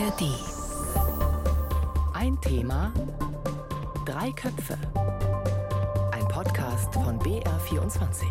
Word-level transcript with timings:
ARD. 0.00 0.22
Ein 2.14 2.40
Thema, 2.40 2.92
drei 4.06 4.30
Köpfe. 4.30 4.78
Ein 6.12 6.26
Podcast 6.28 6.94
von 6.94 7.18
BR24. 7.18 8.24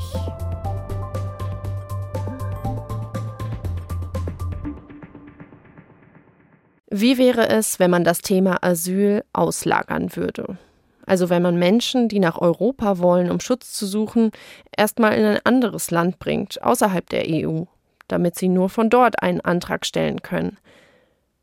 Wie 6.90 7.18
wäre 7.19 7.50
es, 7.50 7.79
wenn 7.79 7.92
man 7.92 8.04
das 8.04 8.22
Thema 8.22 8.63
Asyl 8.63 9.24
auslagern 9.33 10.15
würde? 10.15 10.58
Also 11.06 11.29
wenn 11.29 11.44
man 11.44 11.60
Menschen, 11.60 12.08
die 12.08 12.20
nach 12.20 12.40
Europa 12.40 12.97
wollen, 12.97 13.29
um 13.29 13.40
Schutz 13.40 13.74
zu 13.74 13.86
suchen, 13.86 14.31
erstmal 14.76 15.13
in 15.13 15.26
ein 15.26 15.40
anderes 15.44 15.92
Land 15.92 16.17
bringt, 16.17 16.63
außerhalb 16.63 17.08
der 17.09 17.26
EU, 17.27 17.66
damit 18.08 18.36
sie 18.36 18.49
nur 18.49 18.70
von 18.70 18.90
dort 18.90 19.22
einen 19.22 19.41
Antrag 19.41 19.86
stellen 19.86 20.23
können. 20.23 20.58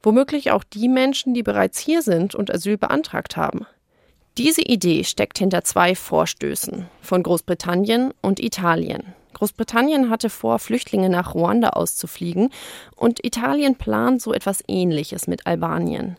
Womöglich 0.07 0.53
auch 0.53 0.63
die 0.63 0.89
Menschen, 0.89 1.35
die 1.35 1.43
bereits 1.43 1.81
hier 1.81 2.01
sind 2.01 2.37
und 2.37 2.55
Asyl 2.55 2.79
beantragt 2.79 3.37
haben. 3.37 3.67
Diese 4.39 4.63
Idee 4.63 5.03
steckt 5.03 5.37
hinter 5.37 5.65
zwei 5.65 5.97
Vorstößen 5.97 6.87
von 7.03 7.25
Großbritannien 7.25 8.15
und 8.23 8.39
Italien. 8.39 9.03
Großbritannien 9.35 10.09
hatte 10.09 10.31
vor, 10.31 10.61
Flüchtlinge 10.61 11.09
nach 11.09 11.35
Ruanda 11.35 11.71
auszufliegen 11.71 12.51
und 12.95 13.25
Italien 13.25 13.75
plant 13.75 14.23
so 14.23 14.33
etwas 14.33 14.63
Ähnliches 14.69 15.27
mit 15.27 15.45
Albanien. 15.45 16.17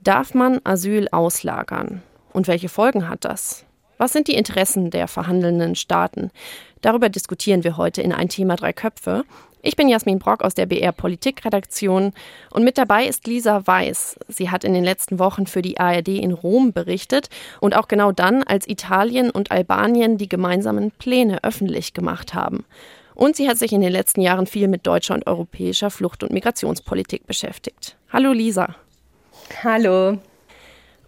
Darf 0.00 0.32
man 0.32 0.60
Asyl 0.62 1.08
auslagern? 1.10 2.04
Und 2.32 2.46
welche 2.46 2.68
Folgen 2.68 3.08
hat 3.08 3.24
das? 3.24 3.64
Was 3.98 4.12
sind 4.12 4.28
die 4.28 4.34
Interessen 4.34 4.90
der 4.90 5.08
verhandelnden 5.08 5.74
Staaten? 5.74 6.30
Darüber 6.80 7.08
diskutieren 7.08 7.64
wir 7.64 7.76
heute 7.76 8.00
in 8.00 8.12
ein 8.12 8.28
Thema 8.28 8.54
drei 8.54 8.72
Köpfe. 8.72 9.24
Ich 9.60 9.74
bin 9.74 9.88
Jasmin 9.88 10.20
Brock 10.20 10.44
aus 10.44 10.54
der 10.54 10.66
BR 10.66 10.92
Politikredaktion 10.92 12.12
und 12.52 12.64
mit 12.64 12.78
dabei 12.78 13.06
ist 13.06 13.26
Lisa 13.26 13.66
Weiß. 13.66 14.16
Sie 14.28 14.50
hat 14.50 14.62
in 14.62 14.72
den 14.72 14.84
letzten 14.84 15.18
Wochen 15.18 15.48
für 15.48 15.62
die 15.62 15.80
ARD 15.80 16.08
in 16.08 16.30
Rom 16.30 16.72
berichtet 16.72 17.28
und 17.60 17.74
auch 17.74 17.88
genau 17.88 18.12
dann, 18.12 18.44
als 18.44 18.68
Italien 18.68 19.30
und 19.30 19.50
Albanien 19.50 20.16
die 20.16 20.28
gemeinsamen 20.28 20.92
Pläne 20.92 21.42
öffentlich 21.42 21.92
gemacht 21.92 22.34
haben. 22.34 22.64
Und 23.16 23.34
sie 23.34 23.48
hat 23.48 23.58
sich 23.58 23.72
in 23.72 23.80
den 23.80 23.90
letzten 23.90 24.20
Jahren 24.20 24.46
viel 24.46 24.68
mit 24.68 24.86
deutscher 24.86 25.14
und 25.14 25.26
europäischer 25.26 25.90
Flucht- 25.90 26.22
und 26.22 26.32
Migrationspolitik 26.32 27.26
beschäftigt. 27.26 27.96
Hallo 28.12 28.30
Lisa. 28.30 28.76
Hallo. 29.64 30.18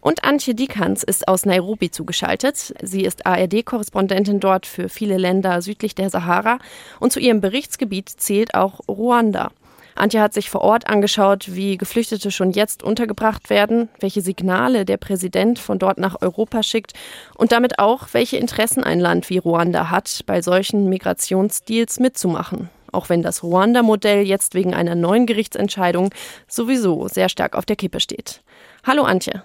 Und 0.01 0.25
Antje 0.25 0.55
Diekhans 0.55 1.03
ist 1.03 1.29
aus 1.29 1.45
Nairobi 1.45 1.91
zugeschaltet. 1.91 2.75
Sie 2.83 3.03
ist 3.03 3.27
ARD-Korrespondentin 3.27 4.41
dort 4.41 4.65
für 4.65 4.89
viele 4.89 5.19
Länder 5.19 5.61
südlich 5.61 5.95
der 5.95 6.09
Sahara 6.09 6.59
und 7.01 7.12
zu 7.12 7.20
ihrem 7.20 7.41
Berichtsgebiet 7.41 8.09
zählt 8.09 8.55
auch 8.55 8.81
Ruanda. 8.89 9.51
Antje 9.95 10.23
hat 10.23 10.33
sich 10.33 10.48
vor 10.48 10.62
Ort 10.62 10.89
angeschaut, 10.89 11.55
wie 11.55 11.77
Geflüchtete 11.77 12.31
schon 12.31 12.53
jetzt 12.53 12.83
untergebracht 12.83 13.51
werden, 13.51 13.91
welche 13.98 14.23
Signale 14.23 14.87
der 14.87 14.97
Präsident 14.97 15.59
von 15.59 15.79
dort 15.79 15.98
nach 15.98 16.23
Europa 16.23 16.62
schickt 16.62 16.95
und 17.37 17.53
damit 17.53 17.79
auch, 17.79 18.09
welche 18.12 18.39
Interessen 18.39 18.83
ein 18.83 19.01
Land 19.01 19.29
wie 19.29 19.39
Ruanda 19.39 19.91
hat, 19.91 20.20
bei 20.25 20.41
solchen 20.41 20.89
Migrationsdeals 20.89 22.01
mitzumachen. 22.01 22.70
Auch 22.92 23.11
wenn 23.11 23.23
das 23.23 23.42
Ruanda-Modell 23.42 24.23
jetzt 24.23 24.55
wegen 24.55 24.75
einer 24.75 24.95
neuen 24.95 25.27
Gerichtsentscheidung 25.27 26.11
sowieso 26.48 27.07
sehr 27.09 27.29
stark 27.29 27.55
auf 27.55 27.67
der 27.67 27.77
Kippe 27.77 28.01
steht. 28.01 28.42
Hallo 28.85 29.03
Antje. 29.03 29.42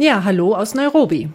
Ja, 0.00 0.22
hallo 0.22 0.54
aus 0.54 0.74
Nairobi. 0.76 1.28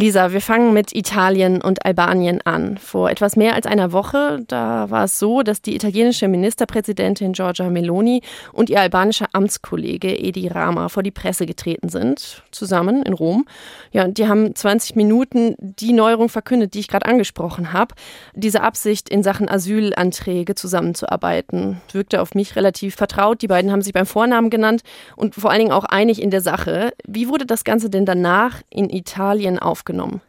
Lisa, 0.00 0.32
wir 0.32 0.40
fangen 0.40 0.72
mit 0.74 0.94
Italien 0.94 1.60
und 1.60 1.84
Albanien 1.84 2.40
an. 2.44 2.78
Vor 2.78 3.10
etwas 3.10 3.34
mehr 3.34 3.56
als 3.56 3.66
einer 3.66 3.90
Woche, 3.90 4.44
da 4.46 4.88
war 4.90 5.06
es 5.06 5.18
so, 5.18 5.42
dass 5.42 5.60
die 5.60 5.74
italienische 5.74 6.28
Ministerpräsidentin 6.28 7.32
Giorgia 7.32 7.68
Meloni 7.68 8.22
und 8.52 8.70
ihr 8.70 8.80
albanischer 8.80 9.26
Amtskollege 9.32 10.16
Edi 10.16 10.46
Rama 10.46 10.88
vor 10.88 11.02
die 11.02 11.10
Presse 11.10 11.46
getreten 11.46 11.88
sind, 11.88 12.44
zusammen 12.52 13.02
in 13.02 13.12
Rom. 13.12 13.44
Ja, 13.90 14.04
und 14.04 14.18
die 14.18 14.28
haben 14.28 14.54
20 14.54 14.94
Minuten 14.94 15.56
die 15.58 15.92
Neuerung 15.92 16.28
verkündet, 16.28 16.74
die 16.74 16.78
ich 16.78 16.86
gerade 16.86 17.06
angesprochen 17.06 17.72
habe, 17.72 17.96
diese 18.34 18.62
Absicht 18.62 19.08
in 19.08 19.24
Sachen 19.24 19.48
Asylanträge 19.48 20.54
zusammenzuarbeiten. 20.54 21.80
Wirkte 21.90 22.22
auf 22.22 22.36
mich 22.36 22.54
relativ 22.54 22.94
vertraut. 22.94 23.42
Die 23.42 23.48
beiden 23.48 23.72
haben 23.72 23.82
sich 23.82 23.94
beim 23.94 24.06
Vornamen 24.06 24.48
genannt 24.48 24.82
und 25.16 25.34
vor 25.34 25.50
allen 25.50 25.58
Dingen 25.58 25.72
auch 25.72 25.86
einig 25.86 26.22
in 26.22 26.30
der 26.30 26.40
Sache. 26.40 26.92
Wie 27.04 27.28
wurde 27.28 27.46
das 27.46 27.64
Ganze 27.64 27.90
denn 27.90 28.06
danach 28.06 28.62
in 28.70 28.90
Italien 28.90 29.58
aufgenommen? 29.58 29.87
Aufgenommen? 29.88 30.20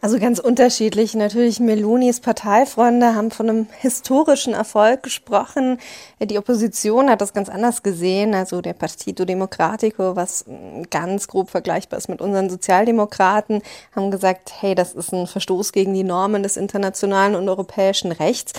Also 0.00 0.18
ganz 0.18 0.38
unterschiedlich. 0.38 1.14
Natürlich 1.14 1.60
Melonis 1.60 2.20
Parteifreunde 2.20 3.14
haben 3.14 3.30
von 3.30 3.48
einem 3.48 3.66
historischen 3.78 4.52
Erfolg 4.52 5.02
gesprochen. 5.02 5.78
Die 6.20 6.36
Opposition 6.36 7.08
hat 7.08 7.22
das 7.22 7.32
ganz 7.32 7.48
anders 7.48 7.82
gesehen. 7.82 8.34
Also 8.34 8.60
der 8.60 8.74
Partito 8.74 9.24
Democratico, 9.24 10.14
was 10.14 10.44
ganz 10.90 11.26
grob 11.26 11.48
vergleichbar 11.48 11.96
ist 11.96 12.10
mit 12.10 12.20
unseren 12.20 12.50
Sozialdemokraten, 12.50 13.62
haben 13.96 14.10
gesagt, 14.10 14.52
hey, 14.60 14.74
das 14.74 14.92
ist 14.92 15.14
ein 15.14 15.26
Verstoß 15.26 15.72
gegen 15.72 15.94
die 15.94 16.04
Normen 16.04 16.42
des 16.42 16.58
internationalen 16.58 17.34
und 17.34 17.48
europäischen 17.48 18.12
Rechts 18.12 18.52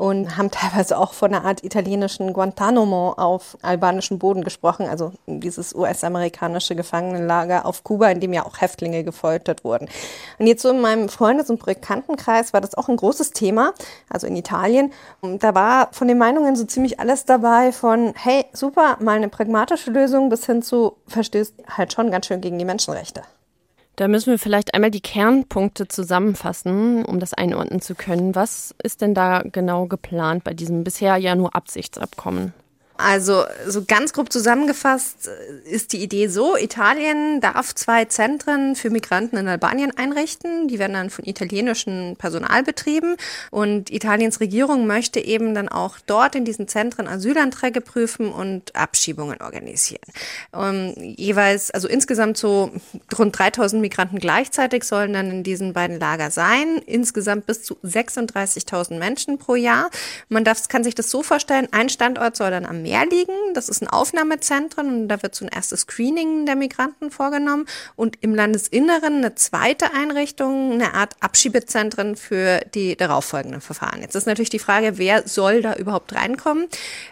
und 0.00 0.38
haben 0.38 0.50
teilweise 0.50 0.96
auch 0.96 1.12
von 1.12 1.34
einer 1.34 1.44
Art 1.44 1.62
italienischen 1.62 2.32
Guantanamo 2.32 3.12
auf 3.18 3.58
albanischem 3.60 4.18
Boden 4.18 4.42
gesprochen, 4.42 4.88
also 4.88 5.12
dieses 5.26 5.74
US-amerikanische 5.74 6.74
Gefangenenlager 6.74 7.66
auf 7.66 7.84
Kuba, 7.84 8.08
in 8.08 8.18
dem 8.18 8.32
ja 8.32 8.46
auch 8.46 8.62
Häftlinge 8.62 9.04
gefoltert 9.04 9.62
wurden. 9.62 9.90
Und 10.38 10.46
jetzt 10.46 10.62
so 10.62 10.70
in 10.70 10.80
meinem 10.80 11.10
Freundes- 11.10 11.50
und 11.50 11.62
Bekanntenkreis 11.62 12.54
war 12.54 12.62
das 12.62 12.74
auch 12.76 12.88
ein 12.88 12.96
großes 12.96 13.32
Thema, 13.32 13.74
also 14.08 14.26
in 14.26 14.36
Italien. 14.36 14.90
Und 15.20 15.44
da 15.44 15.54
war 15.54 15.88
von 15.92 16.08
den 16.08 16.16
Meinungen 16.16 16.56
so 16.56 16.64
ziemlich 16.64 16.98
alles 16.98 17.26
dabei 17.26 17.70
von, 17.70 18.14
hey, 18.16 18.46
super, 18.54 18.96
mal 19.00 19.16
eine 19.16 19.28
pragmatische 19.28 19.90
Lösung 19.90 20.30
bis 20.30 20.46
hin 20.46 20.62
zu, 20.62 20.96
verstößt 21.08 21.56
halt 21.76 21.92
schon 21.92 22.10
ganz 22.10 22.24
schön 22.24 22.40
gegen 22.40 22.58
die 22.58 22.64
Menschenrechte. 22.64 23.20
Da 24.00 24.08
müssen 24.08 24.30
wir 24.30 24.38
vielleicht 24.38 24.72
einmal 24.72 24.90
die 24.90 25.02
Kernpunkte 25.02 25.86
zusammenfassen, 25.86 27.04
um 27.04 27.20
das 27.20 27.34
einordnen 27.34 27.82
zu 27.82 27.94
können. 27.94 28.34
Was 28.34 28.74
ist 28.82 29.02
denn 29.02 29.12
da 29.12 29.42
genau 29.42 29.88
geplant 29.88 30.42
bei 30.42 30.54
diesem 30.54 30.84
bisher 30.84 31.18
ja 31.18 31.34
nur 31.34 31.54
Absichtsabkommen? 31.54 32.54
Also 33.00 33.44
so 33.66 33.84
ganz 33.84 34.12
grob 34.12 34.32
zusammengefasst 34.32 35.28
äh, 35.28 35.70
ist 35.70 35.92
die 35.92 36.02
Idee 36.02 36.28
so, 36.28 36.56
Italien 36.56 37.40
darf 37.40 37.74
zwei 37.74 38.04
Zentren 38.04 38.76
für 38.76 38.90
Migranten 38.90 39.36
in 39.36 39.48
Albanien 39.48 39.96
einrichten. 39.96 40.68
Die 40.68 40.78
werden 40.78 40.92
dann 40.92 41.10
von 41.10 41.24
italienischen 41.24 42.16
Personal 42.16 42.62
betrieben. 42.62 43.16
Und 43.50 43.90
Italiens 43.90 44.40
Regierung 44.40 44.86
möchte 44.86 45.20
eben 45.20 45.54
dann 45.54 45.68
auch 45.68 45.98
dort 46.06 46.34
in 46.34 46.44
diesen 46.44 46.68
Zentren 46.68 47.08
Asylanträge 47.08 47.80
prüfen 47.80 48.30
und 48.32 48.74
Abschiebungen 48.76 49.40
organisieren. 49.40 50.00
Um, 50.52 50.94
jeweils, 50.96 51.70
also 51.70 51.88
insgesamt 51.88 52.36
so 52.36 52.70
rund 53.18 53.38
3000 53.38 53.80
Migranten 53.80 54.18
gleichzeitig 54.18 54.84
sollen 54.84 55.12
dann 55.12 55.30
in 55.30 55.42
diesen 55.42 55.72
beiden 55.72 55.98
Lager 55.98 56.30
sein. 56.30 56.78
Insgesamt 56.86 57.46
bis 57.46 57.62
zu 57.62 57.76
36.000 57.84 58.98
Menschen 58.98 59.38
pro 59.38 59.54
Jahr. 59.54 59.90
Man 60.28 60.44
darf, 60.44 60.68
kann 60.68 60.84
sich 60.84 60.94
das 60.94 61.10
so 61.10 61.22
vorstellen, 61.22 61.68
ein 61.70 61.88
Standort 61.88 62.36
soll 62.36 62.50
dann 62.50 62.66
am 62.66 62.82
Meer 62.82 62.89
liegen. 63.08 63.54
Das 63.54 63.68
ist 63.68 63.82
ein 63.82 63.88
Aufnahmezentrum 63.88 64.86
und 64.86 65.08
da 65.08 65.22
wird 65.22 65.34
so 65.34 65.44
ein 65.44 65.50
erstes 65.50 65.80
Screening 65.80 66.46
der 66.46 66.56
Migranten 66.56 67.10
vorgenommen. 67.10 67.66
Und 67.96 68.18
im 68.20 68.34
Landesinneren 68.34 69.16
eine 69.16 69.34
zweite 69.34 69.92
Einrichtung, 69.94 70.72
eine 70.72 70.94
Art 70.94 71.14
Abschiebezentren 71.20 72.16
für 72.16 72.60
die 72.74 72.96
darauffolgenden 72.96 73.60
Verfahren. 73.60 74.00
Jetzt 74.02 74.14
ist 74.14 74.26
natürlich 74.26 74.50
die 74.50 74.58
Frage, 74.58 74.98
wer 74.98 75.26
soll 75.26 75.62
da 75.62 75.74
überhaupt 75.74 76.14
reinkommen? 76.14 76.66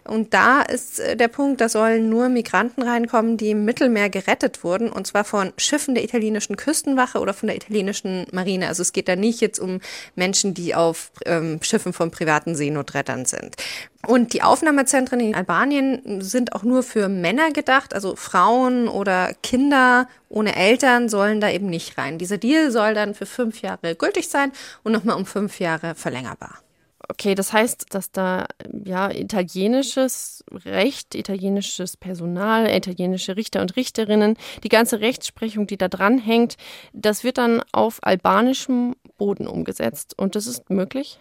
Und 0.05 0.35
da 0.35 0.63
ist 0.63 1.01
äh, 1.01 1.17
der 1.17 1.29
Punkt, 1.29 1.61
da 1.61 1.69
sollen 1.69 2.09
nur 2.09 2.29
Migranten 2.29 2.83
reinkommen, 2.83 3.37
die 3.37 3.51
im 3.51 3.65
Mittelmeer 3.65 4.11
gerettet 4.11 4.65
wurden, 4.65 4.91
und 4.91 5.07
zwar 5.07 5.25
von 5.25 5.53
Schiffen 5.57 5.95
der 5.95 6.05
italienischen 6.05 6.57
Küstenwache 6.57 7.19
oder 7.19 7.35
von 7.35 7.47
der 7.47 7.57
italienischen 7.57 8.27
Marine. 8.33 8.69
Also 8.69 8.83
es 8.83 8.93
geht 8.93 9.09
da 9.09 9.17
nicht 9.17 9.41
jetzt 9.41 9.59
um 9.59 9.81
Menschen, 10.17 10.55
die 10.55 10.75
auf 10.75 11.11
ähm, 11.27 11.61
Schiffen 11.63 11.93
von 11.93 12.11
privaten 12.11 12.55
Seenotrettern 12.55 13.25
sind. 13.25 13.57
Und 14.07 14.33
die 14.33 14.43
Aufnahmezentren 14.43 15.19
in 15.19 15.35
Albanien 15.35 16.21
sind 16.21 16.55
auch 16.55 16.63
nur 16.63 16.83
für 16.83 17.09
Männer 17.09 17.51
gedacht, 17.51 17.95
also 17.95 18.15
Frauen 18.15 18.87
oder 18.87 19.35
Kinder 19.43 20.09
ohne 20.29 20.55
Eltern 20.55 21.09
sollen 21.09 21.41
da 21.41 21.51
eben 21.51 21.67
nicht 21.67 21.99
rein. 21.99 22.17
Dieser 22.17 22.39
Deal 22.39 22.71
soll 22.71 22.95
dann 22.95 23.15
für 23.15 23.27
fünf 23.27 23.61
Jahre 23.61 23.97
gültig 23.97 24.29
sein 24.29 24.53
und 24.85 24.93
nochmal 24.93 25.17
um 25.17 25.27
fünf 25.27 25.59
Jahre 25.59 25.95
verlängerbar. 25.97 26.61
Okay, 27.11 27.35
das 27.35 27.53
heißt, 27.53 27.87
dass 27.95 28.13
da 28.13 28.47
ja 28.85 29.11
italienisches 29.11 30.45
Recht, 30.53 31.15
italienisches 31.15 31.97
Personal, 31.97 32.69
italienische 32.71 33.37
Richter 33.37 33.63
und 33.63 33.77
Richterinnen, 33.77 34.37
die 34.63 34.69
ganze 34.69 35.01
Rechtsprechung, 35.01 35.67
die 35.67 35.79
da 35.79 35.89
dran 35.89 36.19
hängt, 36.19 36.57
das 36.93 37.25
wird 37.25 37.39
dann 37.39 37.63
auf 37.73 37.99
albanischem 38.03 38.95
Boden 39.17 39.49
umgesetzt 39.49 40.19
und 40.19 40.37
das 40.37 40.47
ist 40.47 40.71
möglich? 40.71 41.19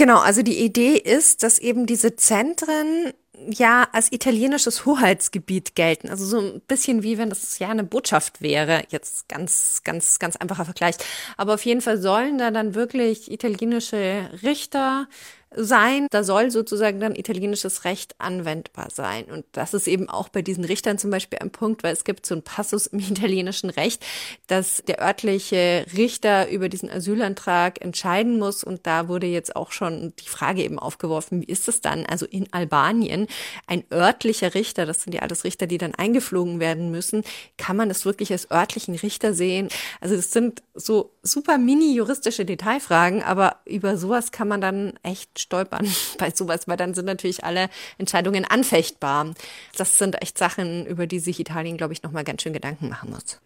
Genau, 0.00 0.20
also 0.20 0.40
die 0.40 0.64
Idee 0.64 0.96
ist, 0.96 1.42
dass 1.42 1.58
eben 1.58 1.84
diese 1.84 2.16
Zentren 2.16 3.12
ja 3.48 3.88
als 3.92 4.12
italienisches 4.12 4.84
Hoheitsgebiet 4.86 5.74
gelten. 5.74 6.08
Also 6.08 6.24
so 6.24 6.38
ein 6.38 6.60
bisschen 6.66 7.02
wie 7.02 7.18
wenn 7.18 7.30
das 7.30 7.58
ja 7.58 7.68
eine 7.68 7.84
Botschaft 7.84 8.40
wäre. 8.40 8.82
Jetzt 8.88 9.28
ganz, 9.28 9.82
ganz, 9.84 10.18
ganz 10.18 10.36
einfacher 10.36 10.64
Vergleich. 10.64 10.96
Aber 11.36 11.54
auf 11.54 11.64
jeden 11.64 11.80
Fall 11.80 11.98
sollen 11.98 12.38
da 12.38 12.50
dann 12.50 12.74
wirklich 12.74 13.30
italienische 13.30 14.30
Richter 14.42 15.06
sein. 15.54 16.06
Da 16.10 16.22
soll 16.22 16.50
sozusagen 16.50 17.00
dann 17.00 17.14
italienisches 17.14 17.84
Recht 17.84 18.14
anwendbar 18.18 18.88
sein. 18.90 19.24
Und 19.24 19.44
das 19.52 19.74
ist 19.74 19.88
eben 19.88 20.08
auch 20.08 20.28
bei 20.28 20.42
diesen 20.42 20.64
Richtern 20.64 20.98
zum 20.98 21.10
Beispiel 21.10 21.38
ein 21.40 21.50
Punkt, 21.50 21.82
weil 21.82 21.92
es 21.92 22.04
gibt 22.04 22.24
so 22.24 22.34
einen 22.34 22.42
Passus 22.42 22.86
im 22.86 22.98
italienischen 23.10 23.70
Recht, 23.70 24.04
dass 24.46 24.82
der 24.86 25.00
örtliche 25.00 25.86
Richter 25.96 26.48
über 26.50 26.68
diesen 26.68 26.90
Asylantrag 26.90 27.80
entscheiden 27.82 28.38
muss. 28.38 28.62
Und 28.62 28.86
da 28.86 29.08
wurde 29.08 29.26
jetzt 29.26 29.56
auch 29.56 29.72
schon 29.72 30.12
die 30.20 30.28
Frage 30.28 30.62
eben 30.62 30.78
aufgeworfen, 30.78 31.42
wie 31.42 31.52
ist 31.52 31.68
es 31.68 31.80
dann? 31.80 32.06
Also 32.06 32.26
in 32.26 32.52
Albanien 32.52 33.26
ein 33.66 33.84
örtlicher 33.92 34.54
Richter, 34.54 34.86
das 34.86 35.02
sind 35.02 35.12
ja 35.14 35.22
alles 35.22 35.44
Richter, 35.44 35.66
die 35.66 35.78
dann 35.78 35.94
eingeflogen 35.94 36.60
werden 36.60 36.90
müssen, 36.90 37.24
kann 37.56 37.76
man 37.76 37.88
das 37.88 38.04
wirklich 38.04 38.32
als 38.32 38.50
örtlichen 38.50 38.94
Richter 38.94 39.34
sehen? 39.34 39.68
Also 40.00 40.14
es 40.14 40.32
sind 40.32 40.62
so 40.74 41.12
super 41.22 41.58
mini 41.58 41.94
juristische 41.94 42.44
Detailfragen, 42.44 43.22
aber 43.22 43.56
über 43.64 43.96
sowas 43.96 44.32
kann 44.32 44.48
man 44.48 44.60
dann 44.60 44.94
echt 45.02 45.38
stolpern 45.38 45.88
bei 46.18 46.30
sowas, 46.30 46.66
weil 46.66 46.76
dann 46.76 46.94
sind 46.94 47.06
natürlich 47.06 47.44
alle 47.44 47.68
Entscheidungen 47.98 48.44
anfechtbar. 48.44 49.34
Das 49.76 49.98
sind 49.98 50.20
echt 50.22 50.38
Sachen, 50.38 50.86
über 50.86 51.06
die 51.06 51.18
sich 51.18 51.40
Italien, 51.40 51.76
glaube 51.76 51.92
ich, 51.92 52.02
nochmal 52.02 52.24
ganz 52.24 52.42
schön 52.42 52.52
Gedanken 52.52 52.88
machen 52.88 53.10
muss. 53.10 53.40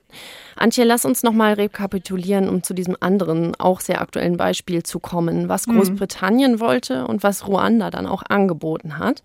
Antje, 0.57 0.85
lass 0.85 1.05
uns 1.05 1.23
nochmal 1.23 1.55
rekapitulieren, 1.55 2.49
um 2.49 2.63
zu 2.63 2.75
diesem 2.75 2.97
anderen, 3.01 3.55
auch 3.57 3.81
sehr 3.81 4.01
aktuellen 4.01 4.37
Beispiel 4.37 4.83
zu 4.83 5.01
kommen, 5.01 5.49
was 5.49 5.67
mhm. 5.67 5.77
Großbritannien 5.77 6.53
mhm. 6.53 6.61
wollte 6.61 7.07
und 7.07 7.23
was 7.23 7.47
Ruanda 7.47 7.91
dann 7.91 8.07
auch 8.07 8.23
angeboten 8.29 8.99
hat. 8.99 9.23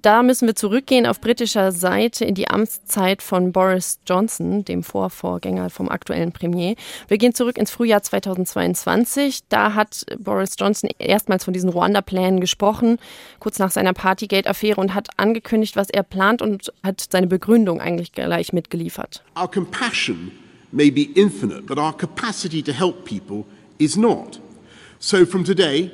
Da 0.00 0.22
müssen 0.22 0.48
wir 0.48 0.54
zurückgehen 0.54 1.06
auf 1.06 1.20
britischer 1.20 1.72
Seite 1.72 2.24
in 2.24 2.34
die 2.34 2.48
Amtszeit 2.48 3.22
von 3.22 3.52
Boris 3.52 4.00
Johnson, 4.06 4.64
dem 4.64 4.82
Vorvorgänger 4.82 5.70
vom 5.70 5.88
aktuellen 5.88 6.32
Premier. 6.32 6.74
Wir 7.08 7.18
gehen 7.18 7.34
zurück 7.34 7.58
ins 7.58 7.70
Frühjahr 7.70 8.02
2022. 8.02 9.40
Da 9.48 9.74
hat 9.74 10.06
Boris 10.18 10.54
Johnson 10.58 10.90
erstmals 10.98 11.44
von 11.44 11.54
diesen 11.54 11.70
Ruanda-Plänen 11.70 12.40
gesprochen, 12.40 12.98
kurz 13.38 13.58
nach 13.58 13.70
seiner 13.70 13.92
Partygate-Affäre 13.92 14.80
und 14.80 14.94
hat 14.94 15.08
angekündigt, 15.18 15.76
was 15.76 15.90
er 15.90 16.02
plant 16.02 16.42
und 16.42 16.72
hat 16.82 17.06
seine 17.10 17.26
Begründung 17.26 17.80
eigentlich 17.80 18.12
gleich 18.12 18.52
mitgeliefert. 18.52 19.22
Our 19.38 19.50
compassion 19.50 20.21
may 20.72 20.90
be 20.90 21.12
infinite, 21.14 21.66
but 21.66 21.78
our 21.78 21.92
capacity 21.92 22.62
to 22.62 22.72
help 22.72 23.04
people 23.04 23.46
is 23.78 23.96
not. 23.96 24.40
So 24.98 25.24
from 25.24 25.44
today, 25.44 25.90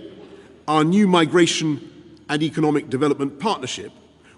our 0.66 0.84
new 0.84 1.08
migration 1.08 1.80
and 2.28 2.42
economic 2.42 2.90
development 2.90 3.40
partnership 3.40 3.92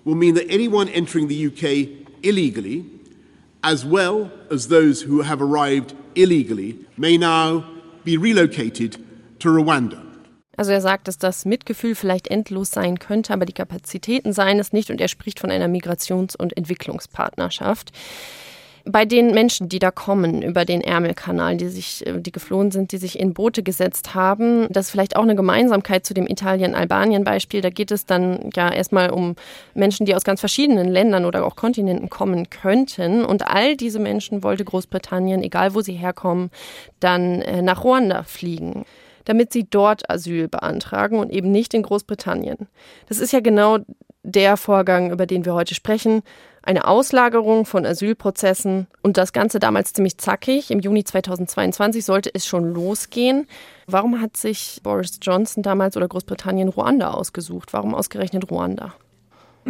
will 0.04 0.14
mean 0.14 0.34
that 0.34 0.46
anyone 0.48 0.88
entering 0.88 1.28
the 1.28 1.46
UK 1.46 1.88
illegally, 2.22 2.84
as 3.62 3.84
well 3.84 4.31
as 4.50 4.69
those 4.69 5.02
who 5.02 5.22
have 5.22 5.42
arrived 5.42 5.94
illegally, 6.14 6.78
may 6.96 7.19
now 7.19 7.64
be 8.04 8.16
relocated 8.16 8.96
to 9.40 9.48
Rwanda. 9.48 10.06
Also 10.56 10.72
er 10.72 10.82
sagt, 10.82 11.08
dass 11.08 11.16
das 11.16 11.46
Mitgefühl 11.46 11.94
vielleicht 11.94 12.28
endlos 12.28 12.70
sein 12.70 12.98
könnte, 12.98 13.32
aber 13.32 13.46
die 13.46 13.54
Kapazitäten 13.54 14.34
seien 14.34 14.58
es 14.58 14.75
nicht 14.75 14.90
und 14.90 15.00
er 15.00 15.08
spricht 15.08 15.40
von 15.40 15.50
einer 15.50 15.69
Migrations- 15.69 16.37
und 16.37 16.54
Entwicklungspartnerschaft 16.54 17.92
bei 18.90 19.04
den 19.04 19.32
Menschen, 19.32 19.69
die 19.69 19.78
da 19.78 19.90
kommen 19.90 20.42
über 20.42 20.64
den 20.64 20.81
Ärmelkanal, 20.81 21.56
die 21.56 21.69
sich, 21.69 22.06
äh, 22.06 22.20
die 22.20 22.32
geflohen 22.32 22.70
sind, 22.70 22.92
die 22.92 22.98
sich 22.98 23.19
in 23.19 23.34
Boote 23.34 23.62
gesetzt 23.62 24.14
haben, 24.14 24.66
das 24.70 24.87
ist 24.87 24.90
vielleicht 24.92 25.16
auch 25.16 25.22
eine 25.22 25.37
Gemeinsamkeit 25.37 26.04
zu 26.04 26.14
dem 26.14 26.26
Italien-Albanien-Beispiel. 26.26 27.60
Da 27.60 27.70
geht 27.70 27.90
es 27.90 28.06
dann 28.06 28.50
ja 28.54 28.70
erstmal 28.72 29.10
um 29.10 29.37
Menschen, 29.75 30.06
die 30.06 30.14
aus 30.14 30.25
ganz 30.25 30.40
verschiedenen 30.40 30.88
Ländern 30.88 31.25
oder 31.25 31.44
auch 31.44 31.56
Kontinenten 31.56 32.10
kommen 32.10 32.50
könnten. 32.50 33.25
Und 33.25 33.46
all 33.46 33.76
diese 33.76 33.98
Menschen 33.98 34.42
wollte 34.42 34.64
Großbritannien, 34.64 35.42
egal 35.42 35.75
wo 35.75 35.81
sie 35.81 35.94
herkommen, 35.94 36.50
dann 37.00 37.42
äh, 37.42 37.62
nach 37.62 37.84
Ruanda 37.84 38.22
fliegen 38.22 38.84
damit 39.26 39.52
sie 39.52 39.64
dort 39.69 40.10
Asyl 40.10 40.48
beantragen 40.48 41.19
und 41.19 41.31
eben 41.31 41.52
nicht 41.52 41.72
in 41.75 41.82
Großbritannien. 41.82 42.66
Das 43.06 43.19
ist 43.19 43.32
ja 43.32 43.38
genau 43.38 43.78
der 44.22 44.56
Vorgang, 44.56 45.12
über 45.12 45.26
den 45.26 45.44
wir 45.44 45.54
heute 45.54 45.75
sprechen 45.75 46.22
eine 46.62 46.87
Auslagerung 46.87 47.65
von 47.65 47.87
Asylprozessen 47.87 48.87
und 49.03 49.17
das 49.17 49.33
Ganze 49.33 49.59
damals 49.59 49.93
ziemlich 49.93 50.19
zackig. 50.19 50.71
Im 50.71 50.81
Juni 50.81 51.05
2022 51.05 52.05
sollte 52.05 52.31
es 52.33 52.47
schon 52.47 52.73
losgehen. 52.75 53.47
Warum 53.87 54.21
hat 54.21 54.37
sich 54.37 54.81
Boris 54.83 55.19
Johnson 55.23 55.62
damals 55.62 55.97
oder 55.97 56.09
Großbritannien 56.09 56.69
Ruanda 56.69 57.12
ausgesucht? 57.12 57.73
Warum 57.73 57.95
ausgerechnet 57.95 58.51
Ruanda? 58.51 58.95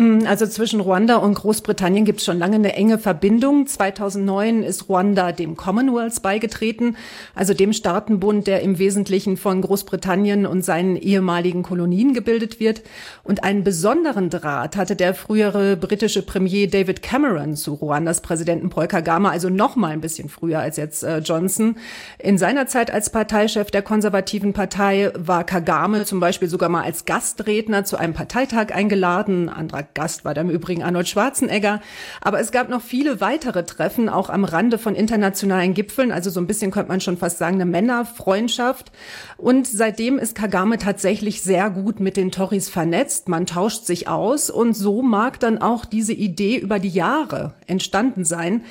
Mm, 0.01 0.27
also 0.27 0.47
zwischen 0.47 0.81
Ruanda 0.81 1.17
und 1.17 1.35
Großbritannien 1.35 2.07
gibt 2.07 2.21
es 2.21 2.25
schon 2.25 2.39
lange 2.39 2.55
eine 2.55 2.73
enge 2.73 2.97
Verbindung. 2.99 3.67
2009 3.67 4.63
ist 4.63 4.89
Ruanda 4.89 5.31
dem 5.31 5.59
Commonwealth 5.59 6.23
beigetreten, 6.23 6.97
also 7.35 7.53
dem 7.53 7.75
Staatenbund, 7.75 8.47
der 8.47 8.63
im 8.63 8.79
Wesentlichen 8.79 9.37
von 9.37 9.61
Großbritannien 9.61 10.47
und 10.47 10.65
seinen 10.65 10.97
ehemaligen 10.97 11.63
Kolonien 11.63 12.15
gebildet 12.15 12.61
wird. 12.61 12.81
Und 13.25 13.45
einen 13.45 13.63
besonderen 13.63 14.31
Draht 14.31 14.75
hatte 14.75 14.97
der 14.97 15.13
frühere 15.13 15.77
britische 15.77 16.23
Premier 16.23 16.67
David 16.67 17.03
Cameron 17.03 17.55
zu 17.55 17.75
Ruandas 17.75 18.23
Präsidenten 18.23 18.71
Paul 18.71 18.87
Kagame, 18.87 19.29
also 19.29 19.51
noch 19.51 19.77
mal 19.77 19.91
ein 19.91 20.01
bisschen 20.01 20.31
früher 20.31 20.61
als 20.61 20.79
jetzt 20.79 21.03
äh, 21.03 21.19
Johnson. 21.19 21.77
In 22.19 22.39
seiner 22.39 22.67
Zeit 22.67 22.91
als 22.91 23.11
Parteichef 23.11 23.71
der 23.71 23.83
konservativen 23.83 24.55
Partei 24.55 25.13
war 25.15 25.45
Kagame 25.45 26.07
zum 26.07 26.21
Beispiel 26.21 26.49
sogar 26.49 26.71
mal 26.71 26.85
als 26.85 27.05
Gastredner 27.05 27.85
zu 27.85 27.99
einem 27.99 28.15
Parteitag 28.15 28.75
eingeladen. 28.75 29.51
Anderer 29.51 29.90
Gast 29.95 30.25
war 30.25 30.35
da 30.35 30.41
im 30.41 30.51
Übrigen 30.51 30.83
Arnold 30.83 31.09
Schwarzenegger. 31.09 31.81
Aber 32.21 32.41
es 32.41 32.53
gab 32.53 32.69
noch 32.69 32.83
viele 32.83 33.21
weitere 33.21 33.65
Treffen, 33.65 34.09
auch 34.09 34.31
am 34.31 34.45
Rande 34.45 34.79
von 34.79 34.95
internationalen 34.95 35.75
Gipfeln. 35.75 36.13
Also 36.13 36.31
so 36.31 36.41
ein 36.41 36.47
bisschen 36.47 36.71
könnte 36.71 36.89
man 36.89 37.01
schon 37.01 37.17
fast 37.17 37.39
sagen, 37.39 37.57
eine 37.57 37.67
Männerfreundschaft. 37.67 38.93
Und 39.37 39.67
seitdem 39.67 40.19
ist 40.19 40.35
Kagame 40.35 40.79
tatsächlich 40.79 41.43
sehr 41.43 41.71
gut 41.71 42.01
mit 42.01 42.17
den 42.17 42.31
Tories 42.31 42.69
vernetzt. 42.69 43.29
Man 43.29 43.47
tauscht 43.47 43.85
sich 43.85 44.09
aus. 44.09 44.51
Und 44.51 44.75
so 44.75 45.03
mag 45.03 45.41
dann 45.41 45.59
auch 45.59 45.85
diese 45.85 46.13
Idee 46.13 46.57
über 46.57 46.79
die 46.79 46.89
Jahre 46.89 47.55
entstanden 47.67 48.25
sein, 48.25 48.65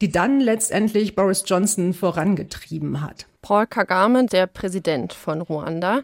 die 0.00 0.10
dann 0.10 0.40
letztendlich 0.40 1.14
Boris 1.14 1.44
Johnson 1.46 1.94
vorangetrieben 1.94 3.00
hat. 3.00 3.26
Paul 3.42 3.66
Kagame, 3.66 4.26
der 4.26 4.48
Präsident 4.48 5.12
von 5.12 5.40
Ruanda, 5.40 6.02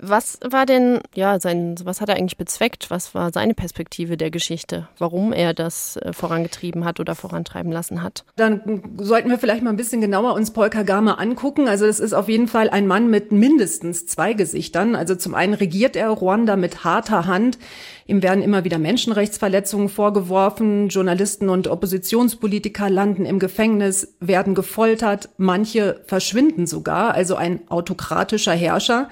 was 0.00 0.38
war 0.48 0.66
denn, 0.66 1.00
ja, 1.14 1.40
sein, 1.40 1.74
was 1.82 2.00
hat 2.00 2.08
er 2.08 2.16
eigentlich 2.16 2.36
bezweckt? 2.36 2.90
Was 2.90 3.14
war 3.14 3.32
seine 3.32 3.54
Perspektive 3.54 4.16
der 4.16 4.30
Geschichte? 4.30 4.88
Warum 4.98 5.32
er 5.32 5.54
das 5.54 5.96
äh, 5.96 6.12
vorangetrieben 6.12 6.84
hat 6.84 7.00
oder 7.00 7.14
vorantreiben 7.14 7.72
lassen 7.72 8.02
hat? 8.02 8.24
Dann 8.36 8.82
sollten 8.98 9.28
wir 9.28 9.38
vielleicht 9.38 9.62
mal 9.62 9.70
ein 9.70 9.76
bisschen 9.76 10.00
genauer 10.00 10.34
uns 10.34 10.52
Paul 10.52 10.70
Kagame 10.70 11.18
angucken. 11.18 11.68
Also 11.68 11.86
das 11.86 12.00
ist 12.00 12.12
auf 12.12 12.28
jeden 12.28 12.48
Fall 12.48 12.70
ein 12.70 12.86
Mann 12.86 13.10
mit 13.10 13.32
mindestens 13.32 14.06
zwei 14.06 14.34
Gesichtern. 14.34 14.94
Also 14.94 15.14
zum 15.14 15.34
einen 15.34 15.54
regiert 15.54 15.96
er 15.96 16.10
Ruanda 16.10 16.56
mit 16.56 16.84
harter 16.84 17.26
Hand. 17.26 17.58
Ihm 18.06 18.22
werden 18.22 18.42
immer 18.42 18.64
wieder 18.64 18.78
Menschenrechtsverletzungen 18.78 19.88
vorgeworfen. 19.88 20.88
Journalisten 20.88 21.48
und 21.48 21.66
Oppositionspolitiker 21.66 22.88
landen 22.88 23.26
im 23.26 23.38
Gefängnis, 23.38 24.14
werden 24.20 24.54
gefoltert. 24.54 25.28
Manche 25.36 26.00
verschwinden 26.06 26.66
sogar. 26.66 27.14
Also 27.14 27.36
ein 27.36 27.60
autokratischer 27.68 28.54
Herrscher. 28.54 29.08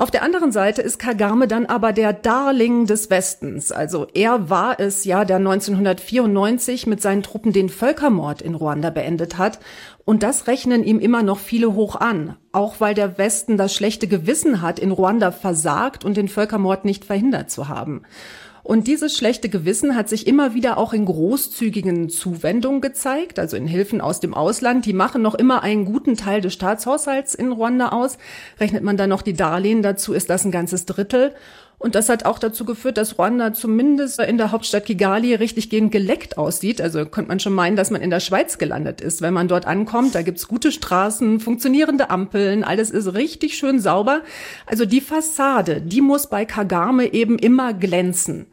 Auf 0.00 0.12
der 0.12 0.22
anderen 0.22 0.52
Seite 0.52 0.80
ist 0.80 1.00
Kagame 1.00 1.48
dann 1.48 1.66
aber 1.66 1.92
der 1.92 2.12
Darling 2.12 2.86
des 2.86 3.10
Westens. 3.10 3.72
Also 3.72 4.06
er 4.14 4.48
war 4.48 4.78
es 4.78 5.04
ja, 5.04 5.24
der 5.24 5.38
1994 5.38 6.86
mit 6.86 7.02
seinen 7.02 7.24
Truppen 7.24 7.52
den 7.52 7.68
Völkermord 7.68 8.40
in 8.40 8.54
Ruanda 8.54 8.90
beendet 8.90 9.38
hat. 9.38 9.58
Und 10.08 10.22
das 10.22 10.46
rechnen 10.46 10.84
ihm 10.84 11.00
immer 11.00 11.22
noch 11.22 11.38
viele 11.38 11.74
hoch 11.74 11.94
an. 11.94 12.38
Auch 12.50 12.76
weil 12.80 12.94
der 12.94 13.18
Westen 13.18 13.58
das 13.58 13.74
schlechte 13.74 14.08
Gewissen 14.08 14.62
hat, 14.62 14.78
in 14.78 14.90
Ruanda 14.90 15.32
versagt 15.32 16.02
und 16.02 16.16
den 16.16 16.28
Völkermord 16.28 16.86
nicht 16.86 17.04
verhindert 17.04 17.50
zu 17.50 17.68
haben. 17.68 18.04
Und 18.62 18.86
dieses 18.86 19.14
schlechte 19.14 19.50
Gewissen 19.50 19.94
hat 19.94 20.08
sich 20.08 20.26
immer 20.26 20.54
wieder 20.54 20.78
auch 20.78 20.94
in 20.94 21.04
großzügigen 21.04 22.08
Zuwendungen 22.08 22.80
gezeigt, 22.80 23.38
also 23.38 23.58
in 23.58 23.66
Hilfen 23.66 24.00
aus 24.00 24.18
dem 24.18 24.32
Ausland. 24.32 24.86
Die 24.86 24.94
machen 24.94 25.20
noch 25.20 25.34
immer 25.34 25.62
einen 25.62 25.84
guten 25.84 26.16
Teil 26.16 26.40
des 26.40 26.54
Staatshaushalts 26.54 27.34
in 27.34 27.52
Ruanda 27.52 27.90
aus. 27.90 28.16
Rechnet 28.58 28.84
man 28.84 28.96
dann 28.96 29.10
noch 29.10 29.20
die 29.20 29.34
Darlehen 29.34 29.82
dazu, 29.82 30.14
ist 30.14 30.30
das 30.30 30.42
ein 30.42 30.50
ganzes 30.50 30.86
Drittel. 30.86 31.34
Und 31.78 31.94
das 31.94 32.08
hat 32.08 32.24
auch 32.24 32.40
dazu 32.40 32.64
geführt, 32.64 32.96
dass 32.96 33.18
Ruanda 33.18 33.52
zumindest 33.52 34.18
in 34.18 34.36
der 34.36 34.50
Hauptstadt 34.50 34.84
Kigali 34.84 35.34
richtig 35.34 35.70
gegen 35.70 35.90
geleckt 35.90 36.36
aussieht. 36.36 36.80
Also 36.80 37.06
könnte 37.06 37.28
man 37.28 37.38
schon 37.38 37.52
meinen, 37.52 37.76
dass 37.76 37.90
man 37.90 38.02
in 38.02 38.10
der 38.10 38.18
Schweiz 38.20 38.58
gelandet 38.58 39.00
ist. 39.00 39.22
Wenn 39.22 39.32
man 39.32 39.46
dort 39.46 39.66
ankommt, 39.66 40.16
da 40.16 40.22
gibt's 40.22 40.48
gute 40.48 40.72
Straßen, 40.72 41.38
funktionierende 41.38 42.10
Ampeln, 42.10 42.64
alles 42.64 42.90
ist 42.90 43.14
richtig 43.14 43.56
schön 43.56 43.78
sauber. 43.78 44.22
Also 44.66 44.86
die 44.86 45.00
Fassade, 45.00 45.80
die 45.80 46.00
muss 46.00 46.28
bei 46.28 46.44
Kagame 46.44 47.12
eben 47.12 47.38
immer 47.38 47.72
glänzen. 47.74 48.46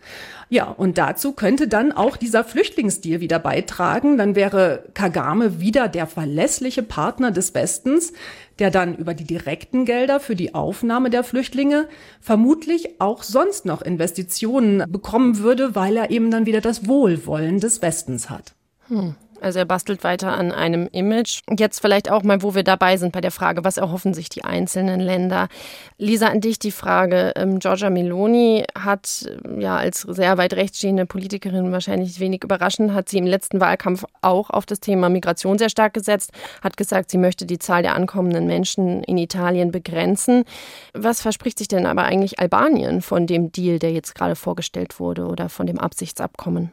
Ja, 0.49 0.65
und 0.65 0.99
dazu 0.99 1.31
könnte 1.31 1.67
dann 1.67 1.91
auch 1.91 2.17
dieser 2.17 2.43
Flüchtlingsdeal 2.43 3.19
wieder 3.19 3.39
beitragen. 3.39 4.17
Dann 4.17 4.35
wäre 4.35 4.83
Kagame 4.93 5.59
wieder 5.59 5.87
der 5.87 6.05
verlässliche 6.05 6.83
Partner 6.83 7.31
des 7.31 7.55
Westens, 7.55 8.13
der 8.59 8.71
dann 8.71 8.95
über 8.95 9.13
die 9.13 9.25
direkten 9.25 9.85
Gelder 9.85 10.19
für 10.19 10.35
die 10.35 10.53
Aufnahme 10.53 11.09
der 11.09 11.23
Flüchtlinge 11.23 11.87
vermutlich 12.21 13.01
auch 13.01 13.23
sonst 13.23 13.65
noch 13.65 13.81
Investitionen 13.81 14.83
bekommen 14.91 15.39
würde, 15.39 15.75
weil 15.75 15.97
er 15.97 16.11
eben 16.11 16.31
dann 16.31 16.45
wieder 16.45 16.61
das 16.61 16.87
Wohlwollen 16.87 17.59
des 17.59 17.81
Westens 17.81 18.29
hat. 18.29 18.53
Hm. 18.87 19.15
Also 19.45 19.59
er 19.59 19.65
bastelt 19.65 20.03
weiter 20.03 20.33
an 20.33 20.51
einem 20.51 20.89
Image. 20.91 21.41
Jetzt 21.55 21.79
vielleicht 21.79 22.09
auch 22.09 22.23
mal, 22.23 22.41
wo 22.41 22.55
wir 22.55 22.63
dabei 22.63 22.97
sind 22.97 23.11
bei 23.11 23.21
der 23.21 23.29
Frage, 23.29 23.63
was 23.63 23.77
erhoffen 23.77 24.15
sich 24.15 24.27
die 24.27 24.43
einzelnen 24.43 24.99
Länder? 24.99 25.49
Lisa, 25.99 26.29
an 26.29 26.41
dich 26.41 26.57
die 26.57 26.71
Frage. 26.71 27.31
Ähm, 27.35 27.59
Giorgia 27.59 27.91
Meloni 27.91 28.63
hat 28.73 29.29
ja 29.59 29.77
als 29.77 30.01
sehr 30.01 30.39
weit 30.39 30.55
rechtsstehende 30.55 31.05
Politikerin 31.05 31.71
wahrscheinlich 31.71 32.19
wenig 32.19 32.43
überraschend, 32.43 32.95
hat 32.95 33.07
sie 33.07 33.19
im 33.19 33.27
letzten 33.27 33.61
Wahlkampf 33.61 34.05
auch 34.23 34.49
auf 34.49 34.65
das 34.65 34.79
Thema 34.79 35.09
Migration 35.09 35.59
sehr 35.59 35.69
stark 35.69 35.93
gesetzt, 35.93 36.31
hat 36.63 36.75
gesagt, 36.75 37.11
sie 37.11 37.19
möchte 37.19 37.45
die 37.45 37.59
Zahl 37.59 37.83
der 37.83 37.93
ankommenden 37.93 38.47
Menschen 38.47 39.03
in 39.03 39.19
Italien 39.19 39.71
begrenzen. 39.71 40.45
Was 40.93 41.21
verspricht 41.21 41.59
sich 41.59 41.67
denn 41.67 41.85
aber 41.85 42.05
eigentlich 42.05 42.39
Albanien 42.39 43.03
von 43.03 43.27
dem 43.27 43.51
Deal, 43.51 43.77
der 43.77 43.91
jetzt 43.91 44.15
gerade 44.15 44.35
vorgestellt 44.35 44.99
wurde 44.99 45.27
oder 45.27 45.49
von 45.49 45.67
dem 45.67 45.79
Absichtsabkommen? 45.79 46.71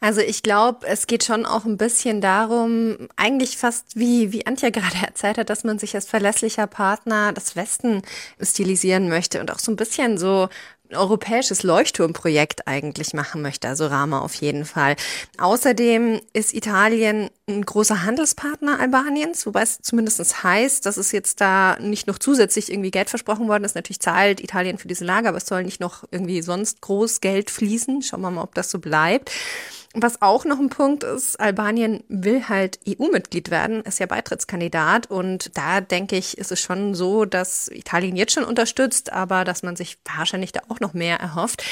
Also 0.00 0.22
ich 0.22 0.42
glaube, 0.42 0.86
es 0.86 1.06
geht 1.06 1.24
schon 1.24 1.44
auch 1.44 1.66
ein 1.66 1.76
bisschen 1.76 2.22
darum, 2.22 3.08
eigentlich 3.16 3.58
fast 3.58 3.96
wie, 3.98 4.32
wie 4.32 4.46
Antje 4.46 4.72
gerade 4.72 4.96
erzählt 5.06 5.38
hat, 5.38 5.50
dass 5.50 5.64
man 5.64 5.78
sich 5.78 5.94
als 5.94 6.06
verlässlicher 6.06 6.66
Partner 6.66 7.32
des 7.32 7.54
Westen 7.54 8.02
stilisieren 8.40 9.08
möchte 9.08 9.40
und 9.40 9.50
auch 9.50 9.58
so 9.58 9.70
ein 9.70 9.76
bisschen 9.76 10.16
so 10.16 10.48
ein 10.90 10.96
europäisches 10.96 11.62
Leuchtturmprojekt 11.62 12.66
eigentlich 12.66 13.12
machen 13.12 13.42
möchte, 13.42 13.68
also 13.68 13.86
Rama 13.86 14.20
auf 14.20 14.34
jeden 14.34 14.64
Fall. 14.64 14.96
Außerdem 15.38 16.20
ist 16.32 16.54
Italien 16.54 17.30
ein 17.50 17.64
großer 17.64 18.04
Handelspartner 18.04 18.80
Albaniens, 18.80 19.46
wobei 19.46 19.62
es 19.62 19.78
zumindest 19.82 20.42
heißt, 20.42 20.86
dass 20.86 20.96
es 20.96 21.12
jetzt 21.12 21.40
da 21.40 21.76
nicht 21.80 22.06
noch 22.06 22.18
zusätzlich 22.18 22.70
irgendwie 22.70 22.90
Geld 22.90 23.10
versprochen 23.10 23.48
worden 23.48 23.64
ist. 23.64 23.74
Natürlich 23.74 24.00
zahlt 24.00 24.40
Italien 24.40 24.78
für 24.78 24.88
diese 24.88 25.04
Lager, 25.04 25.28
aber 25.28 25.38
es 25.38 25.46
soll 25.46 25.64
nicht 25.64 25.80
noch 25.80 26.04
irgendwie 26.10 26.42
sonst 26.42 26.80
groß 26.80 27.20
Geld 27.20 27.50
fließen. 27.50 28.02
Schauen 28.02 28.20
wir 28.22 28.30
mal, 28.30 28.42
ob 28.42 28.54
das 28.54 28.70
so 28.70 28.78
bleibt. 28.78 29.30
Was 29.92 30.22
auch 30.22 30.44
noch 30.44 30.60
ein 30.60 30.68
Punkt 30.68 31.02
ist, 31.02 31.40
Albanien 31.40 32.04
will 32.06 32.48
halt 32.48 32.78
EU-Mitglied 32.88 33.50
werden, 33.50 33.80
ist 33.80 33.98
ja 33.98 34.06
Beitrittskandidat. 34.06 35.10
Und 35.10 35.56
da 35.58 35.80
denke 35.80 36.16
ich, 36.16 36.38
ist 36.38 36.52
es 36.52 36.60
schon 36.60 36.94
so, 36.94 37.24
dass 37.24 37.66
Italien 37.66 38.14
jetzt 38.14 38.32
schon 38.32 38.44
unterstützt, 38.44 39.12
aber 39.12 39.44
dass 39.44 39.64
man 39.64 39.74
sich 39.74 39.98
wahrscheinlich 40.16 40.52
da 40.52 40.60
auch 40.68 40.78
noch 40.78 40.94
mehr 40.94 41.18
erhofft. 41.18 41.64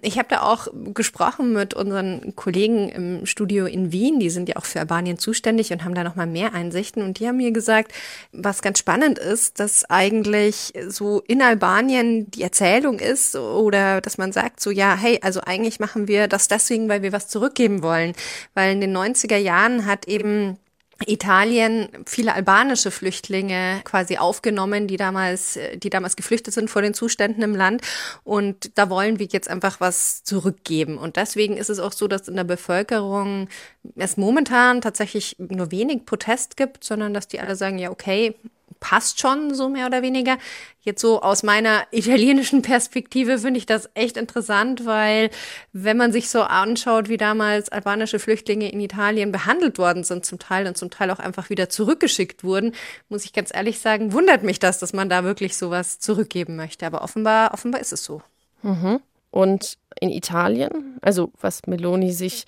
Ich 0.00 0.16
habe 0.16 0.28
da 0.30 0.40
auch 0.40 0.68
gesprochen 0.94 1.52
mit 1.52 1.74
unseren 1.74 2.34
Kollegen 2.34 2.88
im 2.88 3.26
Studio 3.26 3.66
in 3.66 3.92
Wien, 3.92 4.20
die 4.20 4.30
sind 4.30 4.48
ja 4.48 4.56
auch 4.56 4.64
für 4.64 4.80
Albanien 4.80 5.18
zuständig 5.26 5.72
und 5.72 5.84
haben 5.84 5.94
da 5.94 6.02
noch 6.02 6.16
mal 6.16 6.26
mehr 6.26 6.54
Einsichten. 6.54 7.02
Und 7.02 7.18
die 7.18 7.28
haben 7.28 7.36
mir 7.36 7.52
gesagt, 7.52 7.92
was 8.32 8.62
ganz 8.62 8.78
spannend 8.78 9.18
ist, 9.18 9.60
dass 9.60 9.84
eigentlich 9.90 10.72
so 10.88 11.20
in 11.26 11.42
Albanien 11.42 12.30
die 12.30 12.42
Erzählung 12.42 12.98
ist 12.98 13.36
oder 13.36 14.00
dass 14.00 14.18
man 14.18 14.32
sagt 14.32 14.60
so, 14.60 14.70
ja, 14.70 14.96
hey, 14.96 15.18
also 15.22 15.40
eigentlich 15.40 15.78
machen 15.78 16.08
wir 16.08 16.26
das 16.26 16.48
deswegen, 16.48 16.88
weil 16.88 17.02
wir 17.02 17.12
was 17.12 17.28
zurückgeben 17.28 17.66
geben 17.66 17.82
wollen. 17.82 18.12
Weil 18.54 18.72
in 18.72 18.80
den 18.80 18.96
90er 18.96 19.36
Jahren 19.36 19.86
hat 19.86 20.08
eben 20.08 20.58
Italien 21.04 21.88
viele 22.06 22.34
albanische 22.34 22.90
Flüchtlinge 22.90 23.82
quasi 23.84 24.16
aufgenommen, 24.16 24.86
die 24.88 24.96
damals, 24.96 25.58
die 25.76 25.90
damals 25.90 26.16
geflüchtet 26.16 26.54
sind 26.54 26.70
vor 26.70 26.80
den 26.80 26.94
Zuständen 26.94 27.42
im 27.42 27.54
Land. 27.54 27.82
Und 28.24 28.78
da 28.78 28.88
wollen 28.88 29.18
wir 29.18 29.26
jetzt 29.26 29.48
einfach 29.48 29.78
was 29.80 30.24
zurückgeben. 30.24 30.96
Und 30.96 31.16
deswegen 31.16 31.56
ist 31.56 31.68
es 31.68 31.78
auch 31.78 31.92
so, 31.92 32.08
dass 32.08 32.28
in 32.28 32.36
der 32.36 32.44
Bevölkerung 32.44 33.48
es 33.94 34.16
momentan 34.16 34.80
tatsächlich 34.80 35.36
nur 35.38 35.70
wenig 35.70 36.06
Protest 36.06 36.56
gibt, 36.56 36.82
sondern 36.82 37.12
dass 37.12 37.28
die 37.28 37.40
alle 37.40 37.56
sagen, 37.56 37.78
ja, 37.78 37.90
okay, 37.90 38.34
passt 38.80 39.20
schon, 39.20 39.54
so 39.54 39.68
mehr 39.68 39.86
oder 39.86 40.02
weniger. 40.02 40.38
Jetzt 40.80 41.00
so 41.00 41.20
aus 41.20 41.42
meiner 41.42 41.84
italienischen 41.90 42.62
Perspektive 42.62 43.38
finde 43.38 43.58
ich 43.58 43.66
das 43.66 43.90
echt 43.94 44.16
interessant, 44.16 44.86
weil 44.86 45.30
wenn 45.72 45.96
man 45.96 46.12
sich 46.12 46.28
so 46.28 46.42
anschaut, 46.42 47.08
wie 47.08 47.16
damals 47.16 47.68
albanische 47.68 48.18
Flüchtlinge 48.18 48.70
in 48.70 48.80
Italien 48.80 49.32
behandelt 49.32 49.78
worden 49.78 50.04
sind 50.04 50.24
zum 50.24 50.38
Teil 50.38 50.66
und 50.66 50.76
zum 50.76 50.90
Teil 50.90 51.10
auch 51.10 51.18
einfach 51.18 51.50
wieder 51.50 51.68
zurückgeschickt 51.68 52.44
wurden, 52.44 52.72
muss 53.08 53.24
ich 53.24 53.32
ganz 53.32 53.50
ehrlich 53.52 53.80
sagen, 53.80 54.12
wundert 54.12 54.42
mich 54.42 54.58
das, 54.58 54.78
dass 54.78 54.92
man 54.92 55.08
da 55.08 55.24
wirklich 55.24 55.56
sowas 55.56 55.98
zurückgeben 55.98 56.56
möchte. 56.56 56.86
Aber 56.86 57.02
offenbar, 57.02 57.52
offenbar 57.52 57.80
ist 57.80 57.92
es 57.92 58.04
so. 58.04 58.22
Mhm. 58.62 59.00
Und 59.30 59.78
in 60.00 60.10
Italien, 60.10 60.98
also 61.02 61.32
was 61.40 61.66
Meloni 61.66 62.12
sich 62.12 62.46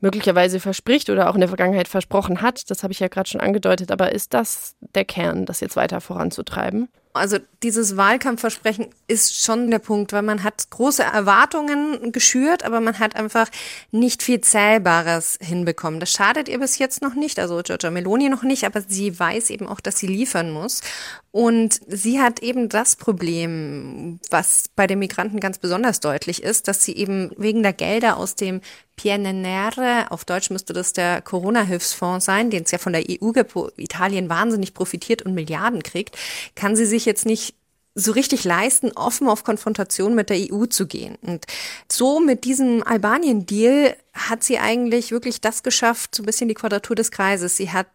möglicherweise 0.00 0.60
verspricht 0.60 1.10
oder 1.10 1.30
auch 1.30 1.34
in 1.34 1.40
der 1.40 1.48
Vergangenheit 1.48 1.88
versprochen 1.88 2.42
hat. 2.42 2.70
Das 2.70 2.82
habe 2.82 2.92
ich 2.92 3.00
ja 3.00 3.08
gerade 3.08 3.28
schon 3.28 3.40
angedeutet. 3.40 3.90
Aber 3.90 4.12
ist 4.12 4.34
das 4.34 4.74
der 4.94 5.04
Kern, 5.04 5.46
das 5.46 5.60
jetzt 5.60 5.76
weiter 5.76 6.00
voranzutreiben? 6.00 6.88
Also 7.12 7.38
dieses 7.64 7.96
Wahlkampfversprechen 7.96 8.86
ist 9.08 9.44
schon 9.44 9.68
der 9.68 9.80
Punkt, 9.80 10.12
weil 10.12 10.22
man 10.22 10.44
hat 10.44 10.70
große 10.70 11.02
Erwartungen 11.02 12.12
geschürt, 12.12 12.64
aber 12.64 12.80
man 12.80 13.00
hat 13.00 13.16
einfach 13.16 13.48
nicht 13.90 14.22
viel 14.22 14.40
Zählbares 14.40 15.36
hinbekommen. 15.42 15.98
Das 15.98 16.12
schadet 16.12 16.48
ihr 16.48 16.60
bis 16.60 16.78
jetzt 16.78 17.02
noch 17.02 17.14
nicht, 17.14 17.40
also 17.40 17.62
Giorgia 17.64 17.90
Meloni 17.90 18.28
noch 18.28 18.44
nicht, 18.44 18.64
aber 18.64 18.80
sie 18.86 19.18
weiß 19.18 19.50
eben 19.50 19.66
auch, 19.66 19.80
dass 19.80 19.98
sie 19.98 20.06
liefern 20.06 20.52
muss. 20.52 20.82
Und 21.32 21.80
sie 21.86 22.20
hat 22.20 22.42
eben 22.42 22.68
das 22.68 22.96
Problem, 22.96 24.18
was 24.30 24.64
bei 24.74 24.88
den 24.88 24.98
Migranten 24.98 25.38
ganz 25.38 25.58
besonders 25.58 26.00
deutlich 26.00 26.42
ist, 26.42 26.66
dass 26.66 26.84
sie 26.84 26.96
eben 26.96 27.30
wegen 27.36 27.62
der 27.62 27.72
Gelder 27.72 28.16
aus 28.16 28.34
dem 28.34 28.60
PNNR, 28.96 30.08
auf 30.10 30.24
Deutsch 30.24 30.50
müsste 30.50 30.72
das 30.72 30.92
der 30.92 31.22
Corona-Hilfsfonds 31.22 32.24
sein, 32.24 32.50
den 32.50 32.64
es 32.64 32.72
ja 32.72 32.78
von 32.78 32.92
der 32.92 33.04
EU 33.08 33.30
gibt, 33.30 33.54
wo 33.54 33.70
Italien 33.76 34.28
wahnsinnig 34.28 34.74
profitiert 34.74 35.22
und 35.22 35.34
Milliarden 35.34 35.84
kriegt, 35.84 36.18
kann 36.56 36.74
sie 36.74 36.86
sich 36.86 37.04
jetzt 37.04 37.26
nicht 37.26 37.54
so 37.94 38.12
richtig 38.12 38.44
leisten, 38.44 38.92
offen 38.92 39.28
auf 39.28 39.44
Konfrontation 39.44 40.14
mit 40.14 40.30
der 40.30 40.38
EU 40.52 40.66
zu 40.66 40.86
gehen. 40.86 41.16
Und 41.22 41.44
so 41.90 42.20
mit 42.20 42.44
diesem 42.44 42.82
Albanien-Deal 42.82 43.96
hat 44.12 44.42
sie 44.42 44.58
eigentlich 44.58 45.12
wirklich 45.12 45.40
das 45.40 45.62
geschafft, 45.62 46.16
so 46.16 46.22
ein 46.22 46.26
bisschen 46.26 46.48
die 46.48 46.54
Quadratur 46.54 46.96
des 46.96 47.12
Kreises. 47.12 47.56
Sie 47.56 47.70
hat 47.70 47.86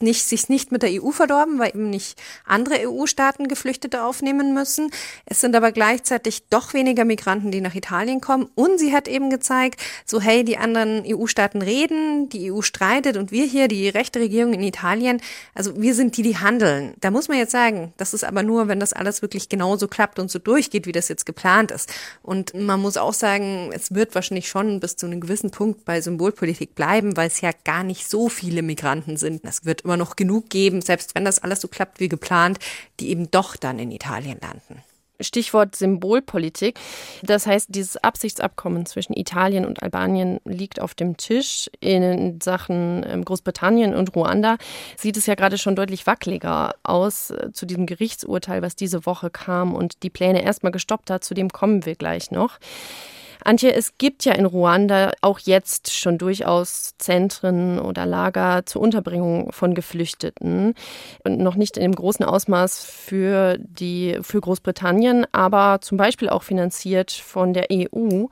nicht, 0.00 0.24
sich 0.24 0.48
nicht 0.48 0.70
mit 0.70 0.82
der 0.82 1.02
EU 1.02 1.10
verdorben, 1.10 1.58
weil 1.58 1.70
eben 1.70 1.90
nicht 1.90 2.20
andere 2.44 2.88
EU-Staaten 2.88 3.48
Geflüchtete 3.48 4.04
aufnehmen 4.04 4.54
müssen. 4.54 4.90
Es 5.26 5.40
sind 5.40 5.56
aber 5.56 5.72
gleichzeitig 5.72 6.44
doch 6.48 6.74
weniger 6.74 7.04
Migranten, 7.04 7.50
die 7.50 7.60
nach 7.60 7.74
Italien 7.74 8.20
kommen. 8.20 8.48
Und 8.54 8.78
sie 8.78 8.92
hat 8.92 9.08
eben 9.08 9.30
gezeigt, 9.30 9.80
so 10.04 10.20
hey, 10.20 10.44
die 10.44 10.58
anderen 10.58 11.02
EU-Staaten 11.06 11.60
reden, 11.60 12.28
die 12.28 12.52
EU 12.52 12.62
streitet 12.62 13.16
und 13.16 13.32
wir 13.32 13.44
hier, 13.44 13.66
die 13.66 13.88
rechte 13.88 14.20
Regierung 14.20 14.52
in 14.52 14.62
Italien, 14.62 15.20
also 15.54 15.80
wir 15.80 15.94
sind 15.94 16.16
die, 16.16 16.22
die 16.22 16.38
handeln. 16.38 16.94
Da 17.00 17.10
muss 17.10 17.26
man 17.26 17.38
jetzt 17.38 17.52
sagen, 17.52 17.92
das 17.96 18.14
ist 18.14 18.24
aber 18.24 18.44
nur, 18.44 18.68
wenn 18.68 18.78
das 18.78 18.92
alles 18.92 19.22
wirklich 19.22 19.48
genauso 19.48 19.88
klappt 19.88 20.20
und 20.20 20.30
so 20.30 20.38
durchgeht, 20.38 20.86
wie 20.86 20.92
das 20.92 21.08
jetzt 21.08 21.26
geplant 21.26 21.72
ist. 21.72 21.92
Und 22.22 22.54
man 22.54 22.80
muss 22.80 22.96
auch 22.96 23.14
sagen, 23.14 23.70
es 23.72 23.92
wird 23.94 24.14
wahrscheinlich 24.14 24.48
schon 24.48 24.78
bis 24.78 24.96
zu 24.96 25.06
einem 25.06 25.20
gewissen 25.20 25.50
Punkt 25.50 25.73
Punkt 25.74 25.84
bei 25.84 26.00
Symbolpolitik 26.00 26.74
bleiben, 26.74 27.16
weil 27.16 27.26
es 27.26 27.40
ja 27.40 27.50
gar 27.64 27.82
nicht 27.82 28.08
so 28.08 28.28
viele 28.28 28.62
Migranten 28.62 29.16
sind. 29.16 29.44
Es 29.44 29.64
wird 29.64 29.80
immer 29.80 29.96
noch 29.96 30.14
genug 30.14 30.48
geben, 30.48 30.80
selbst 30.80 31.14
wenn 31.14 31.24
das 31.24 31.40
alles 31.40 31.60
so 31.60 31.68
klappt 31.68 31.98
wie 31.98 32.08
geplant, 32.08 32.58
die 33.00 33.10
eben 33.10 33.30
doch 33.30 33.56
dann 33.56 33.80
in 33.80 33.90
Italien 33.90 34.38
landen. 34.40 34.82
Stichwort 35.20 35.76
Symbolpolitik. 35.76 36.78
Das 37.22 37.46
heißt, 37.46 37.68
dieses 37.70 37.96
Absichtsabkommen 37.96 38.84
zwischen 38.86 39.14
Italien 39.14 39.64
und 39.64 39.82
Albanien 39.82 40.40
liegt 40.44 40.80
auf 40.80 40.94
dem 40.94 41.16
Tisch. 41.16 41.70
In 41.80 42.40
Sachen 42.40 43.04
ähm, 43.08 43.24
Großbritannien 43.24 43.94
und 43.94 44.14
Ruanda 44.14 44.56
sieht 44.96 45.16
es 45.16 45.26
ja 45.26 45.34
gerade 45.34 45.56
schon 45.56 45.76
deutlich 45.76 46.06
wackeliger 46.06 46.74
aus 46.82 47.30
äh, 47.30 47.52
zu 47.52 47.64
diesem 47.64 47.86
Gerichtsurteil, 47.86 48.60
was 48.62 48.74
diese 48.74 49.06
Woche 49.06 49.30
kam 49.30 49.74
und 49.74 50.02
die 50.02 50.10
Pläne 50.10 50.42
erstmal 50.42 50.72
gestoppt 50.72 51.10
hat. 51.10 51.24
Zu 51.24 51.34
dem 51.34 51.50
kommen 51.50 51.86
wir 51.86 51.94
gleich 51.94 52.32
noch. 52.32 52.58
Antje, 53.44 53.74
es 53.74 53.98
gibt 53.98 54.24
ja 54.24 54.32
in 54.32 54.46
Ruanda 54.46 55.12
auch 55.20 55.38
jetzt 55.38 55.92
schon 55.92 56.16
durchaus 56.16 56.96
Zentren 56.98 57.78
oder 57.78 58.06
Lager 58.06 58.64
zur 58.64 58.80
Unterbringung 58.80 59.52
von 59.52 59.74
Geflüchteten 59.74 60.74
und 61.24 61.38
noch 61.38 61.54
nicht 61.54 61.76
in 61.76 61.82
dem 61.82 61.94
großen 61.94 62.24
Ausmaß 62.24 62.84
für 62.84 63.58
die 63.58 64.18
für 64.22 64.40
Großbritannien, 64.40 65.26
aber 65.32 65.80
zum 65.82 65.98
Beispiel 65.98 66.30
auch 66.30 66.42
finanziert 66.42 67.12
von 67.12 67.52
der 67.52 67.66
EU. 67.70 68.26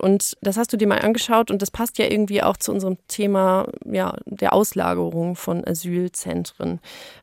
Und 0.00 0.36
das 0.40 0.56
hast 0.56 0.72
du 0.72 0.76
dir 0.76 0.86
mal 0.86 1.00
angeschaut 1.00 1.50
und 1.50 1.60
das 1.60 1.72
passt 1.72 1.98
ja 1.98 2.06
irgendwie 2.06 2.42
auch 2.42 2.56
zu 2.56 2.72
unserem 2.72 2.98
Thema 3.08 3.66
ja, 3.84 4.16
der 4.26 4.52
Auslagerung 4.52 5.34
von 5.34 5.66
Asylzentren. 5.66 6.80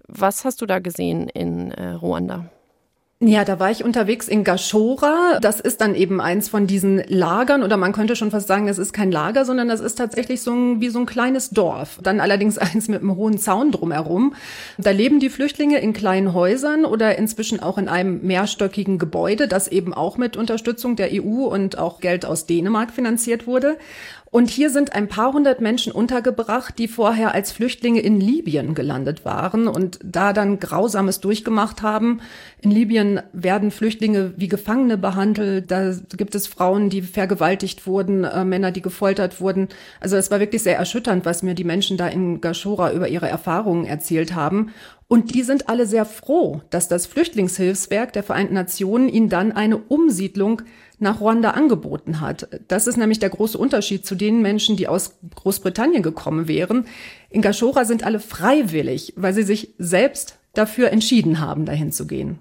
Was 0.08 0.43
hast 0.43 0.62
du 0.62 0.65
da 0.65 0.79
gesehen 0.79 1.29
in 1.29 1.72
äh, 1.72 1.91
Ruanda? 1.91 2.50
Ja, 3.22 3.44
da 3.44 3.60
war 3.60 3.70
ich 3.70 3.84
unterwegs 3.84 4.30
in 4.30 4.46
Gashora. 4.46 5.40
Das 5.42 5.60
ist 5.60 5.82
dann 5.82 5.94
eben 5.94 6.22
eins 6.22 6.48
von 6.48 6.68
diesen 6.68 7.04
Lagern 7.10 7.64
oder 7.64 7.76
man 7.76 7.92
könnte 7.92 8.16
schon 8.16 8.32
fast 8.32 8.48
sagen, 8.48 8.66
das 8.66 8.78
ist 8.78 8.94
kein 8.94 9.12
Lager, 9.12 9.44
sondern 9.44 9.68
das 9.68 9.82
ist 9.82 9.96
tatsächlich 9.96 10.42
so 10.42 10.54
ein, 10.54 10.80
wie 10.80 10.88
so 10.88 11.00
ein 11.00 11.06
kleines 11.06 11.50
Dorf. 11.50 12.00
Dann 12.02 12.22
allerdings 12.22 12.58
eins 12.58 12.88
mit 12.88 13.02
einem 13.02 13.18
hohen 13.18 13.38
Zaun 13.38 13.74
drumherum. 13.74 14.36
Da 14.78 14.92
leben 14.92 15.20
die 15.20 15.30
Flüchtlinge 15.30 15.80
in 15.80 15.92
kleinen 15.92 16.34
Häusern 16.34 16.86
oder 16.86 17.18
inzwischen 17.18 17.62
auch 17.62 17.78
in 17.78 17.90
einem 17.90 18.22
mehrstöckigen 18.26 19.00
Gebäude, 19.00 19.50
das 19.50 19.68
eben 19.68 19.94
auch 19.94 20.16
mit 20.16 20.38
Unterstützung 20.38 20.96
der 20.96 21.10
EU 21.12 21.44
und 21.44 21.78
auch 21.78 22.00
Geld 22.00 22.26
aus 22.26 22.46
Dänemark 22.46 22.92
finanziert 22.92 23.48
wurde. 23.48 23.78
Und 24.32 24.50
hier 24.50 24.70
sind 24.70 24.94
ein 24.94 25.08
paar 25.08 25.34
hundert 25.34 25.60
Menschen 25.60 25.92
untergebracht, 25.92 26.78
die 26.78 26.88
vorher 26.88 27.34
als 27.34 27.52
Flüchtlinge 27.52 28.00
in 28.02 28.22
Libyen 28.22 28.76
gelandet 28.76 29.26
waren 29.26 29.68
und 29.68 29.98
da 30.04 30.34
dann 30.34 30.60
Grausames 30.60 31.20
durchgemacht 31.20 31.82
haben. 31.82 32.22
In 32.62 32.70
Libyen 32.70 33.22
werden 33.34 33.72
Flüchtlinge 33.72 34.34
wie 34.38 34.48
Gefangene 34.48 34.98
behandelt. 34.98 35.72
Da 35.72 35.96
gibt 36.16 36.36
es 36.36 36.46
Frauen, 36.46 36.92
die 36.92 37.02
vergewaltigt 37.02 37.88
wurden, 37.88 38.24
äh, 38.24 38.46
Männer, 38.46 38.72
die 38.72 38.84
gefoltert 38.84 39.42
wurden. 39.42 39.68
Also 40.00 40.16
es 40.16 40.30
war 40.30 40.40
wirklich 40.40 40.62
sehr 40.62 40.78
erschütternd, 40.78 41.26
was 41.26 41.42
mir 41.42 41.56
die 41.56 41.64
Menschen 41.64 41.98
da 41.98 42.08
in 42.08 42.40
Gashora 42.40 42.92
über 42.92 43.08
ihre 43.08 43.28
Erfahrungen 43.28 43.86
erzählt 43.86 44.36
haben. 44.36 44.72
Und 45.08 45.34
die 45.34 45.42
sind 45.42 45.70
alle 45.70 45.88
sehr 45.88 46.06
froh, 46.06 46.62
dass 46.70 46.88
das 46.88 47.08
Flüchtlingshilfswerk 47.08 48.14
der 48.14 48.22
Vereinten 48.22 48.54
Nationen 48.54 49.10
ihnen 49.10 49.28
dann 49.28 49.52
eine 49.52 49.78
Umsiedlung 49.78 50.62
nach 51.01 51.22
Ruanda 51.22 51.51
angeboten 51.51 52.22
hat. 52.22 52.48
Das 52.68 52.88
ist 52.88 52.98
nämlich 52.98 53.20
der 53.20 53.29
große 53.29 53.58
Unterschied 53.58 54.06
zu 54.06 54.15
den 54.15 54.41
Menschen, 54.41 54.75
die 54.75 54.88
aus 54.88 55.15
Großbritannien 55.36 56.03
gekommen 56.03 56.48
wären. 56.48 56.86
In 57.29 57.41
Gashora 57.41 57.86
sind 57.86 58.03
alle 58.03 58.20
freiwillig, 58.20 59.13
weil 59.15 59.34
sie 59.34 59.44
sich 59.44 59.74
selbst 59.77 60.38
dafür 60.53 60.91
entschieden 60.91 61.39
haben, 61.39 61.65
dahin 61.65 61.91
zu 61.91 62.08
gehen. 62.08 62.39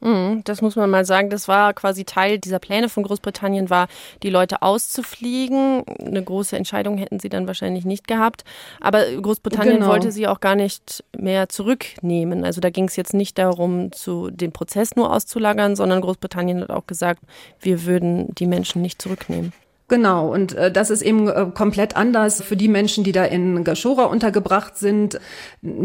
Mhm, 0.00 0.42
das 0.44 0.62
muss 0.62 0.76
man 0.76 0.90
mal 0.90 1.04
sagen. 1.04 1.28
Das 1.30 1.48
war 1.48 1.74
quasi 1.74 2.04
Teil 2.04 2.38
dieser 2.38 2.58
Pläne 2.60 2.88
von 2.88 3.02
Großbritannien, 3.02 3.68
war 3.68 3.88
die 4.22 4.30
Leute 4.30 4.62
auszufliegen. 4.62 5.84
Eine 5.98 6.22
große 6.22 6.56
Entscheidung 6.56 6.98
hätten 6.98 7.18
sie 7.18 7.28
dann 7.28 7.46
wahrscheinlich 7.46 7.84
nicht 7.84 8.06
gehabt. 8.06 8.44
Aber 8.80 9.04
Großbritannien 9.04 9.78
genau. 9.78 9.88
wollte 9.88 10.12
sie 10.12 10.28
auch 10.28 10.40
gar 10.40 10.54
nicht 10.54 11.04
mehr 11.16 11.48
zurücknehmen. 11.48 12.44
Also 12.44 12.60
da 12.60 12.70
ging 12.70 12.84
es 12.84 12.96
jetzt 12.96 13.14
nicht 13.14 13.38
darum, 13.38 13.90
zu, 13.92 14.30
den 14.30 14.52
Prozess 14.52 14.94
nur 14.94 15.12
auszulagern, 15.12 15.74
sondern 15.74 16.00
Großbritannien 16.00 16.60
hat 16.60 16.70
auch 16.70 16.86
gesagt, 16.86 17.22
wir 17.60 17.84
würden 17.84 18.34
die 18.36 18.46
Menschen 18.46 18.82
nicht 18.82 19.02
zurücknehmen. 19.02 19.52
Genau, 19.88 20.30
und 20.30 20.54
äh, 20.54 20.70
das 20.70 20.90
ist 20.90 21.00
eben 21.00 21.28
äh, 21.28 21.46
komplett 21.54 21.96
anders 21.96 22.42
für 22.42 22.56
die 22.56 22.68
Menschen, 22.68 23.04
die 23.04 23.12
da 23.12 23.24
in 23.24 23.64
Gashora 23.64 24.04
untergebracht 24.04 24.76
sind. 24.76 25.18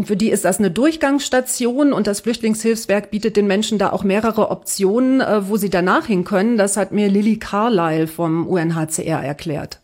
Für 0.04 0.16
die 0.16 0.28
ist 0.28 0.44
das 0.44 0.58
eine 0.58 0.70
Durchgangsstation 0.70 1.94
und 1.94 2.06
das 2.06 2.20
Flüchtlingshilfswerk 2.20 3.10
bietet 3.10 3.36
den 3.36 3.46
Menschen 3.46 3.78
da 3.78 3.92
auch 3.92 4.04
mehrere 4.04 4.50
Optionen, 4.50 5.22
äh, 5.22 5.48
wo 5.48 5.56
sie 5.56 5.70
danach 5.70 6.04
hin 6.04 6.24
können. 6.24 6.58
Das 6.58 6.76
hat 6.76 6.92
mir 6.92 7.08
Lily 7.08 7.38
Carlyle 7.38 8.06
vom 8.06 8.46
UNHCR 8.46 9.24
erklärt. 9.24 9.80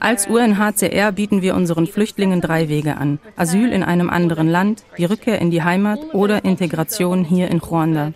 Als 0.00 0.26
UNHCR 0.28 1.12
bieten 1.12 1.42
wir 1.42 1.54
unseren 1.56 1.86
Flüchtlingen 1.86 2.40
drei 2.40 2.68
Wege 2.68 2.96
an. 2.96 3.18
Asyl 3.36 3.72
in 3.72 3.82
einem 3.82 4.08
anderen 4.08 4.48
Land, 4.48 4.84
die 4.96 5.04
Rückkehr 5.04 5.40
in 5.40 5.50
die 5.50 5.62
Heimat 5.62 5.98
oder 6.14 6.44
Integration 6.44 7.24
hier 7.24 7.48
in 7.48 7.58
Ruanda. 7.58 8.12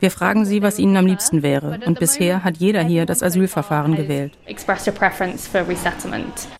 Wir 0.00 0.10
fragen 0.10 0.44
sie, 0.44 0.62
was 0.62 0.78
ihnen 0.78 0.96
am 0.96 1.06
liebsten 1.06 1.42
wäre. 1.42 1.80
Und 1.86 1.98
bisher 1.98 2.44
hat 2.44 2.56
jeder 2.58 2.82
hier 2.82 3.06
das 3.06 3.22
Asylverfahren 3.22 3.96
gewählt. 3.96 4.32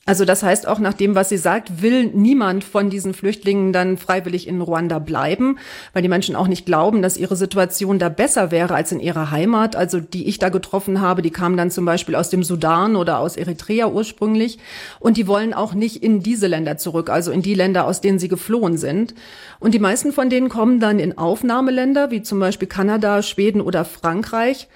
Also 0.07 0.25
das 0.25 0.43
heißt 0.43 0.69
auch 0.69 0.79
nach 0.79 0.95
dem, 0.95 1.14
was 1.14 1.29
sie 1.29 1.37
sagt, 1.37 1.83
will 1.83 2.07
niemand 2.07 2.64
von 2.64 2.91
diesen 2.91 3.14
Flüchtlingen 3.14 3.73
dann 3.73 3.97
freiwillig 3.97 4.47
in 4.47 4.61
Ruanda 4.61 4.99
bleiben, 4.99 5.59
weil 5.93 6.03
die 6.03 6.09
Menschen 6.09 6.37
auch 6.37 6.49
nicht 6.49 6.67
glauben, 6.67 7.03
dass 7.03 7.17
ihre 7.17 7.37
Situation 7.37 7.99
da 7.99 8.09
besser 8.09 8.50
wäre 8.50 8.75
als 8.75 8.93
in 8.93 9.00
ihrer 9.00 9.31
Heimat. 9.31 9.76
Also 9.76 10.00
die 10.00 10.26
ich 10.29 10.38
da 10.38 10.49
getroffen 10.49 11.00
habe, 11.00 11.23
die 11.23 11.31
kamen 11.31 11.57
dann 11.57 11.71
zum 11.71 11.85
Beispiel 11.85 12.14
aus 12.14 12.31
dem 12.31 12.43
Sudan 12.43 12.97
oder 12.97 13.19
aus 13.19 13.37
Eritrea 13.37 13.88
ursprünglich. 13.88 14.59
Und 15.00 15.17
die 15.17 15.26
wollen 15.26 15.55
auch 15.55 15.75
nicht 15.75 16.03
in 16.03 16.21
diese 16.21 16.47
Länder 16.47 16.76
zurück, 16.76 17.11
also 17.11 17.31
in 17.33 17.43
die 17.43 17.55
Länder, 17.55 17.87
aus 17.87 18.00
denen 18.00 18.19
sie 18.19 18.29
geflohen 18.29 18.76
sind. 18.76 19.14
Und 19.59 19.75
die 19.75 19.79
meisten 19.79 20.12
von 20.12 20.31
denen 20.31 20.49
kommen 20.49 20.81
dann 20.81 20.99
in 20.99 21.19
Aufnahmeländer, 21.19 22.11
wie 22.11 22.23
zum 22.23 22.38
Beispiel 22.38 22.69
Kanada, 22.69 23.23
Schweden 23.28 23.61
oder 23.61 23.85
Frankreich. 23.85 24.69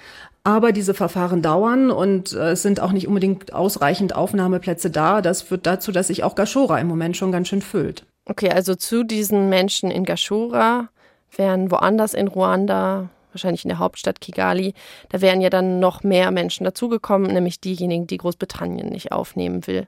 Aber 0.44 0.72
diese 0.72 0.94
Verfahren 0.94 1.42
dauern 1.42 1.90
und 1.90 2.32
äh, 2.32 2.52
es 2.52 2.62
sind 2.62 2.80
auch 2.80 2.92
nicht 2.92 3.06
unbedingt 3.06 3.52
ausreichend 3.52 4.14
Aufnahmeplätze 4.14 4.90
da. 4.90 5.20
Das 5.20 5.42
führt 5.42 5.66
dazu, 5.66 5.92
dass 5.92 6.06
sich 6.06 6.24
auch 6.24 6.34
Gashora 6.34 6.78
im 6.78 6.86
Moment 6.86 7.16
schon 7.16 7.32
ganz 7.32 7.48
schön 7.48 7.60
füllt. 7.60 8.06
Okay, 8.24 8.50
also 8.50 8.74
zu 8.74 9.04
diesen 9.04 9.48
Menschen 9.48 9.90
in 9.90 10.04
Gashora 10.04 10.88
wären 11.36 11.70
woanders 11.70 12.14
in 12.14 12.28
Ruanda, 12.28 13.10
wahrscheinlich 13.32 13.64
in 13.64 13.68
der 13.68 13.78
Hauptstadt 13.78 14.20
Kigali, 14.20 14.74
da 15.10 15.20
wären 15.20 15.40
ja 15.40 15.50
dann 15.50 15.80
noch 15.80 16.02
mehr 16.02 16.30
Menschen 16.30 16.64
dazugekommen, 16.64 17.32
nämlich 17.32 17.60
diejenigen, 17.60 18.06
die 18.06 18.18
Großbritannien 18.18 18.88
nicht 18.88 19.12
aufnehmen 19.12 19.66
will. 19.66 19.86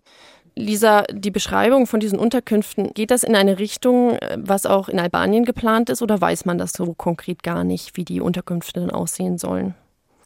Lisa, 0.61 1.03
die 1.11 1.31
Beschreibung 1.31 1.87
von 1.87 2.01
diesen 2.01 2.19
Unterkünften, 2.19 2.93
geht 2.95 3.11
das 3.11 3.23
in 3.25 3.35
eine 3.35 3.59
Richtung, 3.59 4.17
äh, 4.17 4.39
was 4.41 4.67
auch 4.67 4.89
in 4.89 5.01
Albanien 5.01 5.45
geplant 5.45 5.91
ist, 5.91 6.03
oder 6.03 6.21
weiß 6.21 6.45
man 6.45 6.59
das 6.59 6.73
so 6.73 6.95
konkret 6.95 7.43
gar 7.43 7.65
nicht, 7.65 7.97
wie 7.97 8.05
die 8.05 8.21
Unterkünfte 8.21 8.81
dann 8.81 8.91
aussehen 8.91 9.39
sollen? 9.39 9.75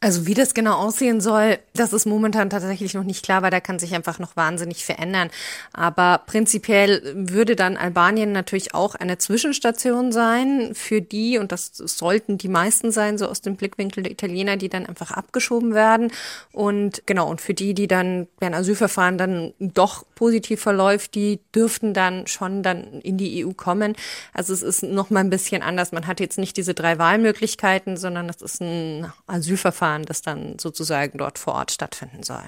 Also 0.00 0.26
wie 0.26 0.34
das 0.34 0.52
genau 0.52 0.74
aussehen 0.74 1.22
soll, 1.22 1.58
das 1.72 1.94
ist 1.94 2.04
momentan 2.04 2.50
tatsächlich 2.50 2.92
noch 2.92 3.04
nicht 3.04 3.24
klar, 3.24 3.40
weil 3.40 3.50
da 3.50 3.60
kann 3.60 3.78
sich 3.78 3.94
einfach 3.94 4.18
noch 4.18 4.36
wahnsinnig 4.36 4.84
verändern. 4.84 5.30
Aber 5.72 6.20
prinzipiell 6.26 7.14
würde 7.16 7.56
dann 7.56 7.78
Albanien 7.78 8.32
natürlich 8.32 8.74
auch 8.74 8.94
eine 8.94 9.16
Zwischenstation 9.16 10.12
sein 10.12 10.74
für 10.74 11.00
die, 11.00 11.38
und 11.38 11.52
das 11.52 11.72
sollten 11.74 12.36
die 12.36 12.48
meisten 12.48 12.92
sein, 12.92 13.16
so 13.16 13.26
aus 13.26 13.40
dem 13.40 13.56
Blickwinkel 13.56 14.02
der 14.02 14.12
Italiener, 14.12 14.58
die 14.58 14.68
dann 14.68 14.84
einfach 14.84 15.10
abgeschoben 15.10 15.72
werden. 15.72 16.12
Und 16.52 17.06
genau, 17.06 17.30
und 17.30 17.40
für 17.40 17.54
die, 17.54 17.72
die 17.72 17.88
dann, 17.88 18.28
deren 18.42 18.54
Asylverfahren 18.54 19.16
dann 19.16 19.54
doch 19.58 20.04
positiv 20.14 20.60
verläuft, 20.60 21.14
die 21.14 21.40
dürften 21.54 21.94
dann 21.94 22.26
schon 22.26 22.62
dann 22.62 23.00
in 23.00 23.16
die 23.16 23.46
EU 23.46 23.52
kommen. 23.52 23.96
Also 24.34 24.52
es 24.52 24.62
ist 24.62 24.82
noch 24.82 25.08
mal 25.08 25.20
ein 25.20 25.30
bisschen 25.30 25.62
anders. 25.62 25.92
Man 25.92 26.06
hat 26.06 26.20
jetzt 26.20 26.36
nicht 26.36 26.58
diese 26.58 26.74
drei 26.74 26.98
Wahlmöglichkeiten, 26.98 27.96
sondern 27.96 28.28
es 28.28 28.42
ist 28.42 28.60
ein 28.60 29.10
Asylverfahren 29.26 29.93
Verfahren, 29.94 30.04
das 30.04 30.22
dann 30.22 30.58
sozusagen 30.58 31.18
dort 31.18 31.38
vor 31.38 31.54
Ort 31.54 31.72
stattfinden 31.72 32.22
soll. 32.22 32.42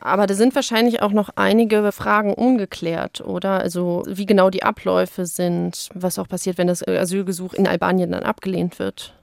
Aber 0.00 0.28
da 0.28 0.34
sind 0.34 0.54
wahrscheinlich 0.54 1.02
auch 1.02 1.10
noch 1.10 1.30
einige 1.34 1.90
Fragen 1.90 2.32
ungeklärt, 2.32 3.20
oder? 3.20 3.58
Also 3.58 4.04
wie 4.06 4.26
genau 4.26 4.48
die 4.48 4.62
Abläufe 4.62 5.26
sind, 5.26 5.88
was 5.92 6.20
auch 6.20 6.28
passiert, 6.28 6.56
wenn 6.56 6.68
das 6.68 6.86
Asylgesuch 6.86 7.52
in 7.54 7.66
Albanien 7.66 8.12
dann 8.12 8.22
abgelehnt 8.22 8.78
wird. 8.78 9.14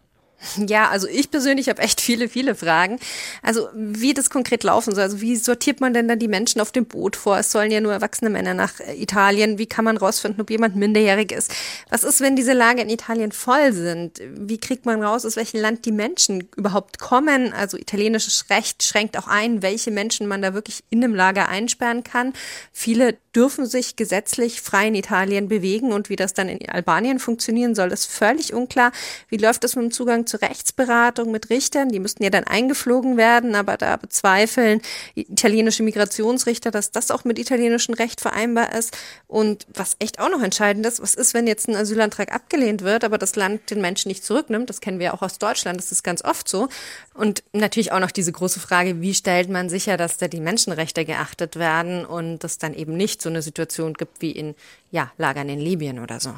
Ja, 0.68 0.90
also 0.90 1.08
ich 1.08 1.32
persönlich 1.32 1.70
habe 1.70 1.82
echt 1.82 2.02
viele, 2.02 2.30
viele 2.30 2.56
Fragen. 2.56 3.00
Also 3.42 3.70
wie 3.74 4.14
das 4.14 4.30
konkret 4.30 4.64
laufen 4.64 4.94
soll. 4.94 5.04
Also 5.04 5.22
wie 5.22 5.36
sortiert 5.36 5.82
man 5.82 5.94
denn 5.94 6.08
dann 6.08 6.20
die 6.20 6.28
Menschen 6.28 6.62
auf 6.62 6.72
dem 6.72 6.86
Boot 6.86 7.16
vor? 7.16 7.38
Es 7.40 7.52
sollen 7.52 7.72
ja 7.72 7.82
nur 7.82 7.94
erwachsene 7.94 8.30
Männer 8.30 8.54
nach 8.54 8.80
äh, 8.80 9.02
Italien. 9.02 9.58
Wie 9.58 9.66
kann 9.66 9.86
man 9.86 9.98
rausfinden, 9.98 10.42
ob 10.42 10.50
jemand 10.50 10.76
minderjährig 10.76 11.32
ist? 11.32 11.54
Was 11.90 12.04
ist, 12.04 12.22
wenn 12.22 12.36
diese 12.36 12.54
Lager 12.54 12.82
in 12.82 12.90
Italien 12.90 13.32
voll 13.32 13.74
sind? 13.74 14.22
Wie 14.36 14.58
kriegt 14.58 14.86
man 14.86 15.02
raus, 15.02 15.26
aus 15.26 15.36
welchem 15.36 15.62
Land 15.62 15.86
die 15.86 15.92
Menschen 15.92 16.48
überhaupt 16.56 17.00
kommen? 17.00 17.54
Also 17.54 17.78
italienisches 17.78 18.50
Recht 18.50 18.84
schränkt 18.84 19.18
auch 19.18 19.28
ein, 19.28 19.62
welche 19.62 19.92
Menschen 19.92 20.28
man 20.28 20.42
da 20.42 20.54
wirklich 20.54 20.84
in 20.90 21.04
einem 21.04 21.16
Lager 21.16 21.50
einsperren 21.50 22.04
kann. 22.04 22.34
Viele 22.72 23.18
dürfen 23.36 23.66
sich 23.66 23.96
gesetzlich 23.96 24.62
frei 24.62 24.88
in 24.88 24.96
Italien 24.96 25.48
bewegen 25.48 25.92
und 25.92 26.10
wie 26.10 26.16
das 26.16 26.34
dann 26.34 26.48
in 26.48 26.70
Albanien 26.70 27.20
funktionieren 27.20 27.76
soll, 27.76 27.92
ist 27.92 28.06
völlig 28.06 28.54
unklar. 28.54 28.92
Wie 29.30 29.38
läuft 29.38 29.64
das 29.64 29.76
mit 29.76 29.86
dem 29.86 29.92
Zugang 29.92 30.25
zur 30.26 30.42
Rechtsberatung 30.42 31.32
mit 31.32 31.50
Richtern? 31.50 31.90
Die 31.90 32.00
müssten 32.00 32.24
ja 32.24 32.30
dann 32.30 32.44
eingeflogen 32.44 33.18
werden, 33.18 33.56
aber 33.56 33.78
da 33.78 33.98
bezweifeln 33.98 34.82
italienische 35.16 35.84
Migrationsrichter, 35.84 36.72
dass 36.72 36.92
das 36.92 37.12
auch 37.12 37.24
mit 37.24 37.40
italienischem 37.40 37.94
Recht 37.96 38.22
vereinbar 38.22 38.74
ist. 38.74 38.98
Und 39.28 39.66
was 39.74 39.96
echt 40.00 40.20
auch 40.20 40.30
noch 40.30 40.42
entscheidend 40.42 40.86
ist, 40.86 41.02
was 41.02 41.16
ist, 41.16 41.34
wenn 41.34 41.48
jetzt 41.48 41.68
ein 41.68 41.76
Asylantrag 41.76 42.34
abgelehnt 42.34 42.82
wird, 42.82 43.04
aber 43.04 43.18
das 43.18 43.36
Land 43.36 43.70
den 43.70 43.82
Menschen 43.82 44.10
nicht 44.10 44.24
zurücknimmt? 44.24 44.70
Das 44.70 44.82
kennen 44.82 45.00
wir 45.00 45.14
auch 45.14 45.22
aus 45.22 45.38
Deutschland, 45.38 45.80
das 45.80 45.92
ist 45.92 46.04
ganz 46.04 46.24
oft 46.24 46.48
so. 46.48 46.70
Und 47.14 47.44
natürlich 47.54 47.92
auch 47.92 48.00
noch 48.00 48.12
diese 48.12 48.32
große 48.32 48.60
Frage, 48.60 49.02
wie 49.02 49.14
stellt 49.14 49.50
man 49.50 49.70
sicher, 49.70 49.98
dass 49.98 50.18
da 50.18 50.28
die 50.28 50.40
Menschenrechte 50.40 51.06
geachtet 51.06 51.56
werden 51.56 52.06
und 52.06 52.40
das 52.40 52.58
dann 52.58 52.74
eben 52.74 52.98
nicht 52.98 53.22
so 53.22 53.30
eine 53.30 53.42
Situation 53.42 53.94
gibt 53.94 54.22
wie 54.22 54.32
in 54.32 54.56
ja, 54.92 55.12
Lagern 55.18 55.50
in 55.50 55.60
Libyen 55.60 56.00
oder 56.00 56.20
so. 56.20 56.34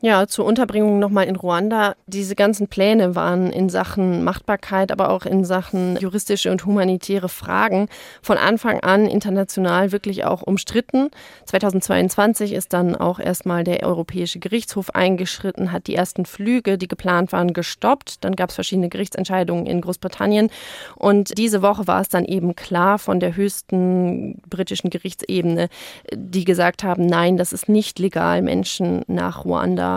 Ja, 0.00 0.28
zur 0.28 0.44
Unterbringung 0.44 1.00
nochmal 1.00 1.26
in 1.26 1.34
Ruanda. 1.34 1.96
Diese 2.06 2.36
ganzen 2.36 2.68
Pläne 2.68 3.16
waren 3.16 3.50
in 3.50 3.68
Sachen 3.68 4.22
Machtbarkeit, 4.22 4.92
aber 4.92 5.10
auch 5.10 5.26
in 5.26 5.44
Sachen 5.44 5.96
juristische 5.96 6.52
und 6.52 6.64
humanitäre 6.64 7.28
Fragen 7.28 7.88
von 8.22 8.38
Anfang 8.38 8.78
an 8.78 9.08
international 9.08 9.90
wirklich 9.90 10.24
auch 10.24 10.42
umstritten. 10.42 11.10
2022 11.46 12.52
ist 12.52 12.74
dann 12.74 12.94
auch 12.94 13.18
erstmal 13.18 13.64
der 13.64 13.82
Europäische 13.82 14.38
Gerichtshof 14.38 14.90
eingeschritten, 14.94 15.72
hat 15.72 15.88
die 15.88 15.96
ersten 15.96 16.26
Flüge, 16.26 16.78
die 16.78 16.86
geplant 16.86 17.32
waren, 17.32 17.52
gestoppt. 17.52 18.24
Dann 18.24 18.36
gab 18.36 18.50
es 18.50 18.54
verschiedene 18.54 18.90
Gerichtsentscheidungen 18.90 19.66
in 19.66 19.80
Großbritannien. 19.80 20.48
Und 20.94 21.36
diese 21.36 21.60
Woche 21.60 21.88
war 21.88 22.02
es 22.02 22.08
dann 22.08 22.24
eben 22.24 22.54
klar 22.54 23.00
von 23.00 23.18
der 23.18 23.34
höchsten 23.34 24.40
britischen 24.48 24.90
Gerichtsebene, 24.90 25.68
die 26.14 26.44
gesagt 26.44 26.84
haben, 26.84 27.04
nein, 27.04 27.36
das 27.36 27.52
ist 27.52 27.68
nicht 27.68 27.98
legal, 27.98 28.42
Menschen 28.42 29.02
nach 29.08 29.44
Ruanda 29.44 29.87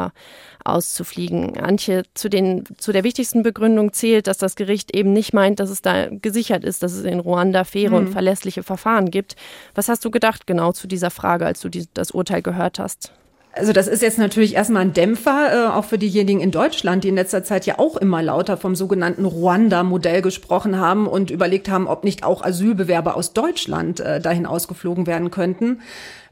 auszufliegen. 0.64 1.58
Antje, 1.60 2.04
zu, 2.14 2.30
den, 2.30 2.64
zu 2.78 2.92
der 2.92 3.04
wichtigsten 3.04 3.44
Begründung 3.44 3.94
zählt, 3.94 4.28
dass 4.28 4.38
das 4.38 4.56
Gericht 4.56 4.96
eben 4.96 5.14
nicht 5.14 5.34
meint, 5.34 5.60
dass 5.60 5.70
es 5.70 5.82
da 5.82 6.08
gesichert 6.10 6.64
ist, 6.64 6.84
dass 6.84 6.94
es 6.94 7.04
in 7.04 7.20
Ruanda 7.20 7.64
faire 7.64 7.92
mhm. 7.92 7.96
und 7.96 8.08
verlässliche 8.10 8.64
Verfahren 8.64 9.12
gibt. 9.12 9.36
Was 9.76 9.90
hast 9.90 10.06
du 10.06 10.12
gedacht 10.12 10.48
genau 10.48 10.72
zu 10.72 10.88
dieser 10.88 11.12
Frage, 11.12 11.46
als 11.46 11.62
du 11.62 11.70
die, 11.70 11.88
das 11.94 12.12
Urteil 12.12 12.42
gehört 12.42 12.80
hast? 12.80 13.12
Also 13.54 13.74
das 13.74 13.90
ist 13.90 14.02
jetzt 14.02 14.18
natürlich 14.18 14.56
erstmal 14.56 14.84
ein 14.84 14.94
Dämpfer, 14.94 15.50
äh, 15.52 15.68
auch 15.74 15.84
für 15.84 15.98
diejenigen 15.98 16.40
in 16.40 16.52
Deutschland, 16.52 17.04
die 17.04 17.10
in 17.10 17.16
letzter 17.16 17.44
Zeit 17.44 17.66
ja 17.66 17.80
auch 17.80 17.98
immer 17.98 18.22
lauter 18.22 18.56
vom 18.56 18.76
sogenannten 18.76 19.26
Ruanda-Modell 19.26 20.22
gesprochen 20.22 20.80
haben 20.80 21.06
und 21.06 21.32
überlegt 21.32 21.70
haben, 21.70 21.88
ob 21.88 22.06
nicht 22.06 22.24
auch 22.24 22.44
Asylbewerber 22.44 23.18
aus 23.18 23.34
Deutschland 23.34 24.00
äh, 24.00 24.22
dahin 24.22 24.46
ausgeflogen 24.46 25.06
werden 25.06 25.32
könnten. 25.32 25.82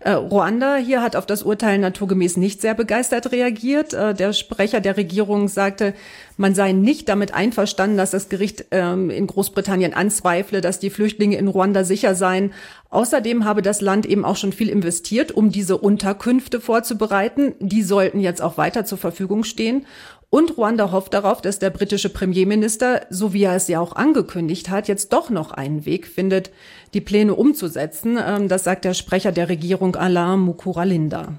Äh, 0.02 0.12
Ruanda 0.12 0.78
hier 0.78 1.02
hat 1.02 1.18
auf 1.18 1.26
das 1.26 1.44
Urteil 1.44 1.78
naturgemäß 1.78 2.38
nicht 2.38 2.62
sehr 2.62 2.74
begeistert 2.74 3.34
reagiert. 3.34 3.94
Äh, 3.94 4.14
der 4.14 4.32
Sprecher 4.32 4.80
der 4.80 4.96
Regierung 4.96 5.50
sagte, 5.50 5.94
man 6.38 6.56
sei 6.56 6.72
nicht 6.72 7.10
damit 7.10 7.34
einverstanden, 7.34 7.98
dass 7.98 8.12
das 8.12 8.30
Gericht 8.30 8.66
ähm, 8.72 9.10
in 9.10 9.28
Großbritannien 9.28 9.94
anzweifle, 9.94 10.62
dass 10.62 10.80
die 10.80 10.90
Flüchtlinge 10.90 11.38
in 11.38 11.50
Ruanda 11.50 11.84
sicher 11.84 12.16
seien. 12.16 12.54
Außerdem 12.90 13.44
habe 13.44 13.62
das 13.62 13.82
Land 13.82 14.06
eben 14.06 14.24
auch 14.24 14.38
schon 14.38 14.54
viel 14.54 14.70
investiert, 14.70 15.34
um 15.34 15.52
diese 15.52 15.78
Unterkünfte 15.78 16.62
vorzubereiten. 16.62 17.56
Die 17.60 17.84
sollten 17.84 18.22
jetzt 18.22 18.42
auch 18.42 18.58
weiter 18.58 18.86
zur 18.86 18.98
Verfügung 18.98 19.44
stehen. 19.44 19.86
Und 20.32 20.58
Ruanda 20.58 20.92
hofft 20.92 21.16
darauf, 21.16 21.42
dass 21.42 21.58
der 21.58 21.72
britische 21.72 22.10
Premierminister, 22.10 23.02
so 23.10 23.34
wie 23.34 23.44
er 23.44 23.56
es 23.56 23.68
ja 23.68 23.80
auch 23.80 23.96
angekündigt 23.96 24.70
hat, 24.70 24.88
jetzt 24.88 25.12
doch 25.12 25.32
noch 25.32 25.50
einen 25.50 25.88
Weg 25.88 26.06
findet, 26.06 26.52
die 26.94 27.02
Pläne 27.02 27.34
umzusetzen. 27.34 28.20
Ähm, 28.24 28.48
das 28.48 28.64
sagt 28.64 28.86
der 28.86 28.94
Sprecher 28.94 29.32
der 29.32 29.50
Regierung 29.50 29.96
Alain 29.96 30.40
Mukuralinda. 30.40 31.30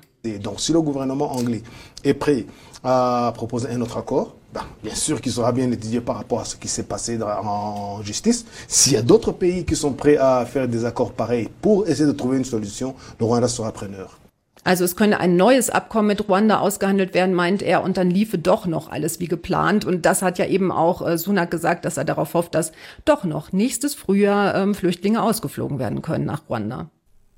Donc 0.43 0.61
si 0.61 0.73
le 0.73 0.83
gouvernement 0.83 1.31
anglais 1.31 1.63
est 2.03 2.15
prêt 2.15 2.45
à 2.83 3.33
proposer 3.35 3.69
un 3.71 3.81
autre 3.81 3.97
accord, 3.97 4.35
bien 4.83 4.95
sûr 4.95 5.21
qu'il 5.21 5.33
sera 5.33 5.53
bien 5.53 5.71
étudié 5.71 6.01
par 6.01 6.17
rapport 6.17 6.41
à 6.41 6.45
ce 6.45 6.57
qui 6.57 6.69
s'est 6.69 6.83
passé 6.83 7.17
en 7.23 8.03
justice. 8.03 8.45
S'il 8.67 8.95
y 8.95 8.97
a 8.97 9.03
d'autres 9.03 9.33
pays 9.33 9.65
qui 9.65 9.77
sont 9.77 9.93
prêts 9.93 10.19
à 10.19 10.45
faire 10.45 10.67
des 10.67 10.85
accords 10.85 11.13
pareils 11.13 11.49
pour 11.63 11.87
essayer 11.89 12.07
de 12.07 12.13
trouver 12.13 12.39
une 12.39 12.45
solution, 12.45 12.95
le 13.21 13.25
Rwanda 13.25 13.49
sera 13.49 13.71
preneur. 13.73 14.19
Also 14.63 14.85
es 14.85 14.95
könne 14.95 15.21
ein 15.21 15.37
neues 15.37 15.71
Abkommen 15.71 16.09
mit 16.09 16.29
Ruanda 16.29 16.61
ausgehandelt 16.61 17.15
werden, 17.15 17.35
meint 17.35 17.63
er, 17.63 17.83
und 17.83 17.97
dann 17.97 18.11
liefe 18.11 18.37
doch 18.37 18.67
noch 18.67 18.91
alles 18.91 19.19
wie 19.19 19.29
geplant. 19.29 19.85
Und 19.85 20.05
das 20.05 20.21
hat 20.21 20.39
ja 20.39 20.47
eben 20.47 20.71
auch 20.71 21.07
äh, 21.07 21.17
Sunak 21.17 21.51
gesagt, 21.51 21.85
dass 21.85 21.97
er 21.97 22.05
darauf 22.05 22.35
hofft, 22.35 22.55
dass 22.55 22.73
doch 23.05 23.25
noch 23.25 23.53
nächstes 23.53 23.95
Frühjahr 23.95 24.55
ähm, 24.55 24.75
Flüchtlinge 24.75 25.23
ausgeflogen 25.23 25.79
werden 25.79 26.03
können 26.03 26.27
nach 26.27 26.43
Ruanda. 26.49 26.91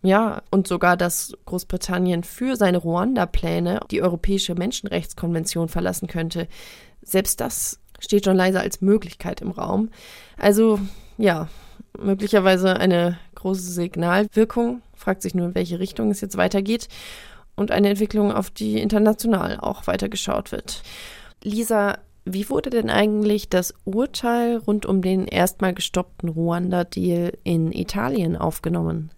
Ja, 0.03 0.43
und 0.51 0.67
sogar, 0.67 0.97
dass 0.97 1.33
Großbritannien 1.47 2.25
für 2.25 2.57
seine 2.57 2.79
Ruanda-Pläne 2.79 3.81
die 3.93 4.03
Europäische 4.03 4.57
Menschenrechtskonvention 4.57 5.69
verlassen 5.69 6.09
könnte. 6.09 6.49
Selbst 7.03 7.41
das 7.41 7.79
steht 8.01 8.25
schon 8.25 8.37
leise 8.37 8.59
als 8.59 8.81
Möglichkeit 8.81 9.41
im 9.41 9.53
Raum. 9.53 9.91
Also 10.37 10.81
ja, 11.19 11.49
möglicherweise 11.98 12.76
eine 12.76 13.18
große 13.35 13.70
Signalwirkung 13.70 14.83
fragt 14.94 15.22
sich 15.22 15.35
nur, 15.35 15.46
in 15.48 15.55
welche 15.55 15.81
Richtung 15.81 16.11
es 16.11 16.20
jetzt 16.20 16.37
weitergeht 16.37 16.88
und 17.57 17.70
eine 17.70 17.90
Entwicklung, 17.90 18.33
auf 18.33 18.50
die 18.50 18.81
international 18.81 19.59
auch 19.61 19.87
weitergeschaut 19.87 20.52
wird. 20.52 20.83
Lisa, 21.42 21.98
wie 22.24 22.48
wurde 22.48 22.70
denn 22.70 22.88
eigentlich 22.88 23.48
das 23.48 23.74
Urteil 23.85 24.59
rund 24.59 24.87
um 24.87 25.02
den 25.02 25.26
erstmal 25.26 25.74
gestoppten 25.74 26.28
Ruanda-Deal 26.28 27.37
in 27.42 27.72
Italien 27.72 28.37
aufgenommen? 28.37 29.11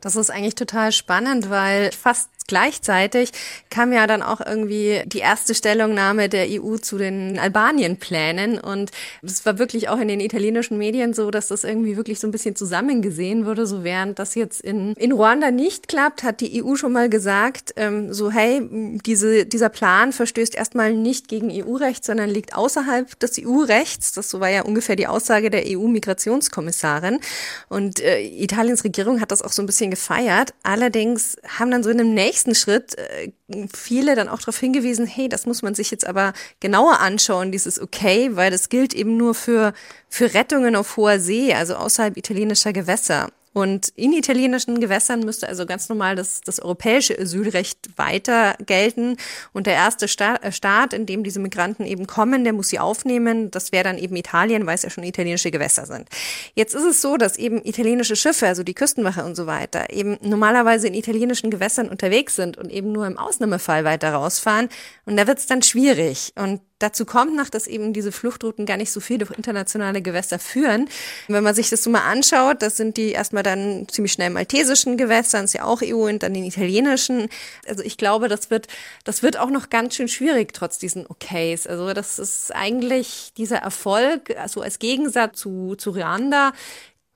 Das 0.00 0.16
ist 0.16 0.30
eigentlich 0.30 0.54
total 0.54 0.92
spannend, 0.92 1.48
weil 1.48 1.90
fast 1.90 2.33
gleichzeitig 2.46 3.30
kam 3.70 3.92
ja 3.92 4.06
dann 4.06 4.22
auch 4.22 4.40
irgendwie 4.40 5.02
die 5.06 5.18
erste 5.18 5.54
Stellungnahme 5.54 6.28
der 6.28 6.46
EU 6.48 6.76
zu 6.76 6.98
den 6.98 7.38
Albanien-Plänen 7.38 8.58
und 8.58 8.90
es 9.22 9.46
war 9.46 9.58
wirklich 9.58 9.88
auch 9.88 9.98
in 9.98 10.08
den 10.08 10.20
italienischen 10.20 10.76
Medien 10.78 11.14
so, 11.14 11.30
dass 11.30 11.48
das 11.48 11.64
irgendwie 11.64 11.96
wirklich 11.96 12.20
so 12.20 12.28
ein 12.28 12.30
bisschen 12.30 12.54
zusammengesehen 12.54 13.46
wurde, 13.46 13.66
so 13.66 13.82
während 13.82 14.18
das 14.18 14.34
jetzt 14.34 14.60
in, 14.60 14.92
in 14.94 15.12
Ruanda 15.12 15.50
nicht 15.50 15.88
klappt, 15.88 16.22
hat 16.22 16.40
die 16.40 16.62
EU 16.62 16.76
schon 16.76 16.92
mal 16.92 17.08
gesagt, 17.08 17.72
ähm, 17.76 18.12
so 18.12 18.30
hey, 18.30 18.62
diese, 19.04 19.46
dieser 19.46 19.70
Plan 19.70 20.12
verstößt 20.12 20.54
erstmal 20.54 20.92
nicht 20.92 21.28
gegen 21.28 21.50
EU-Recht, 21.50 22.04
sondern 22.04 22.28
liegt 22.28 22.54
außerhalb 22.54 23.18
des 23.20 23.40
EU-Rechts. 23.40 24.12
Das 24.12 24.28
so 24.28 24.40
war 24.40 24.50
ja 24.50 24.62
ungefähr 24.62 24.96
die 24.96 25.06
Aussage 25.06 25.50
der 25.50 25.64
EU-Migrationskommissarin 25.66 27.20
und 27.68 28.00
äh, 28.00 28.20
Italiens 28.20 28.84
Regierung 28.84 29.20
hat 29.20 29.32
das 29.32 29.40
auch 29.40 29.52
so 29.52 29.62
ein 29.62 29.66
bisschen 29.66 29.90
gefeiert. 29.90 30.52
Allerdings 30.62 31.36
haben 31.58 31.70
dann 31.70 31.82
so 31.82 31.90
in 31.90 32.00
einem 32.00 32.12
nächsten 32.14 32.33
nächsten 32.34 32.56
Schritt 32.56 32.98
äh, 32.98 33.30
viele 33.72 34.16
dann 34.16 34.28
auch 34.28 34.40
darauf 34.40 34.58
hingewiesen, 34.58 35.06
hey, 35.06 35.28
das 35.28 35.46
muss 35.46 35.62
man 35.62 35.76
sich 35.76 35.92
jetzt 35.92 36.04
aber 36.04 36.32
genauer 36.58 36.98
anschauen, 36.98 37.52
dieses 37.52 37.80
Okay, 37.80 38.30
weil 38.34 38.50
das 38.50 38.68
gilt 38.68 38.92
eben 38.92 39.16
nur 39.16 39.34
für, 39.34 39.72
für 40.08 40.34
Rettungen 40.34 40.74
auf 40.74 40.96
hoher 40.96 41.20
See, 41.20 41.54
also 41.54 41.76
außerhalb 41.76 42.16
italienischer 42.16 42.72
Gewässer. 42.72 43.28
Und 43.54 43.88
in 43.94 44.12
italienischen 44.12 44.80
Gewässern 44.80 45.20
müsste 45.20 45.48
also 45.48 45.64
ganz 45.64 45.88
normal 45.88 46.16
das, 46.16 46.40
das 46.40 46.60
europäische 46.60 47.18
Asylrecht 47.18 47.78
weiter 47.96 48.56
gelten. 48.66 49.16
Und 49.52 49.66
der 49.66 49.74
erste 49.74 50.06
äh, 50.06 50.52
Staat, 50.52 50.92
in 50.92 51.06
dem 51.06 51.22
diese 51.22 51.38
Migranten 51.38 51.86
eben 51.86 52.06
kommen, 52.06 52.42
der 52.42 52.52
muss 52.52 52.68
sie 52.68 52.80
aufnehmen. 52.80 53.52
Das 53.52 53.70
wäre 53.70 53.84
dann 53.84 53.96
eben 53.96 54.16
Italien, 54.16 54.66
weil 54.66 54.74
es 54.74 54.82
ja 54.82 54.90
schon 54.90 55.04
italienische 55.04 55.52
Gewässer 55.52 55.86
sind. 55.86 56.08
Jetzt 56.54 56.74
ist 56.74 56.82
es 56.82 57.00
so, 57.00 57.16
dass 57.16 57.36
eben 57.38 57.64
italienische 57.64 58.16
Schiffe, 58.16 58.48
also 58.48 58.64
die 58.64 58.74
Küstenwache 58.74 59.24
und 59.24 59.36
so 59.36 59.46
weiter, 59.46 59.90
eben 59.90 60.18
normalerweise 60.20 60.88
in 60.88 60.94
italienischen 60.94 61.50
Gewässern 61.50 61.88
unterwegs 61.88 62.34
sind 62.34 62.58
und 62.58 62.70
eben 62.72 62.90
nur 62.90 63.06
im 63.06 63.18
Ausnahmefall 63.18 63.84
weiter 63.84 64.12
rausfahren. 64.12 64.68
Und 65.06 65.16
da 65.16 65.28
wird 65.28 65.38
es 65.38 65.46
dann 65.46 65.62
schwierig. 65.62 66.32
Und 66.34 66.60
Dazu 66.84 67.06
kommt 67.06 67.34
noch, 67.34 67.48
dass 67.48 67.66
eben 67.66 67.94
diese 67.94 68.12
Fluchtrouten 68.12 68.66
gar 68.66 68.76
nicht 68.76 68.92
so 68.92 69.00
viel 69.00 69.16
durch 69.16 69.30
internationale 69.30 70.02
Gewässer 70.02 70.38
führen. 70.38 70.86
Wenn 71.28 71.42
man 71.42 71.54
sich 71.54 71.70
das 71.70 71.82
so 71.82 71.88
mal 71.88 72.02
anschaut, 72.02 72.60
das 72.60 72.76
sind 72.76 72.98
die 72.98 73.12
erstmal 73.12 73.42
dann 73.42 73.88
ziemlich 73.88 74.12
schnell 74.12 74.28
maltesischen 74.28 74.98
Gewässern, 74.98 75.46
ist 75.46 75.54
ja 75.54 75.64
auch 75.64 75.80
EU 75.82 76.06
und 76.06 76.22
dann 76.22 76.34
den 76.34 76.44
italienischen. 76.44 77.30
Also 77.66 77.82
ich 77.82 77.96
glaube, 77.96 78.28
das 78.28 78.50
wird, 78.50 78.68
das 79.04 79.22
wird 79.22 79.38
auch 79.38 79.48
noch 79.48 79.70
ganz 79.70 79.94
schön 79.94 80.08
schwierig 80.08 80.52
trotz 80.52 80.76
diesen 80.76 81.06
Okays. 81.06 81.66
Also 81.66 81.94
das 81.94 82.18
ist 82.18 82.54
eigentlich 82.54 83.32
dieser 83.38 83.60
Erfolg, 83.60 84.36
also 84.36 84.60
als 84.60 84.78
Gegensatz 84.78 85.38
zu, 85.38 85.76
zu 85.76 85.92
Ruanda, 85.92 86.52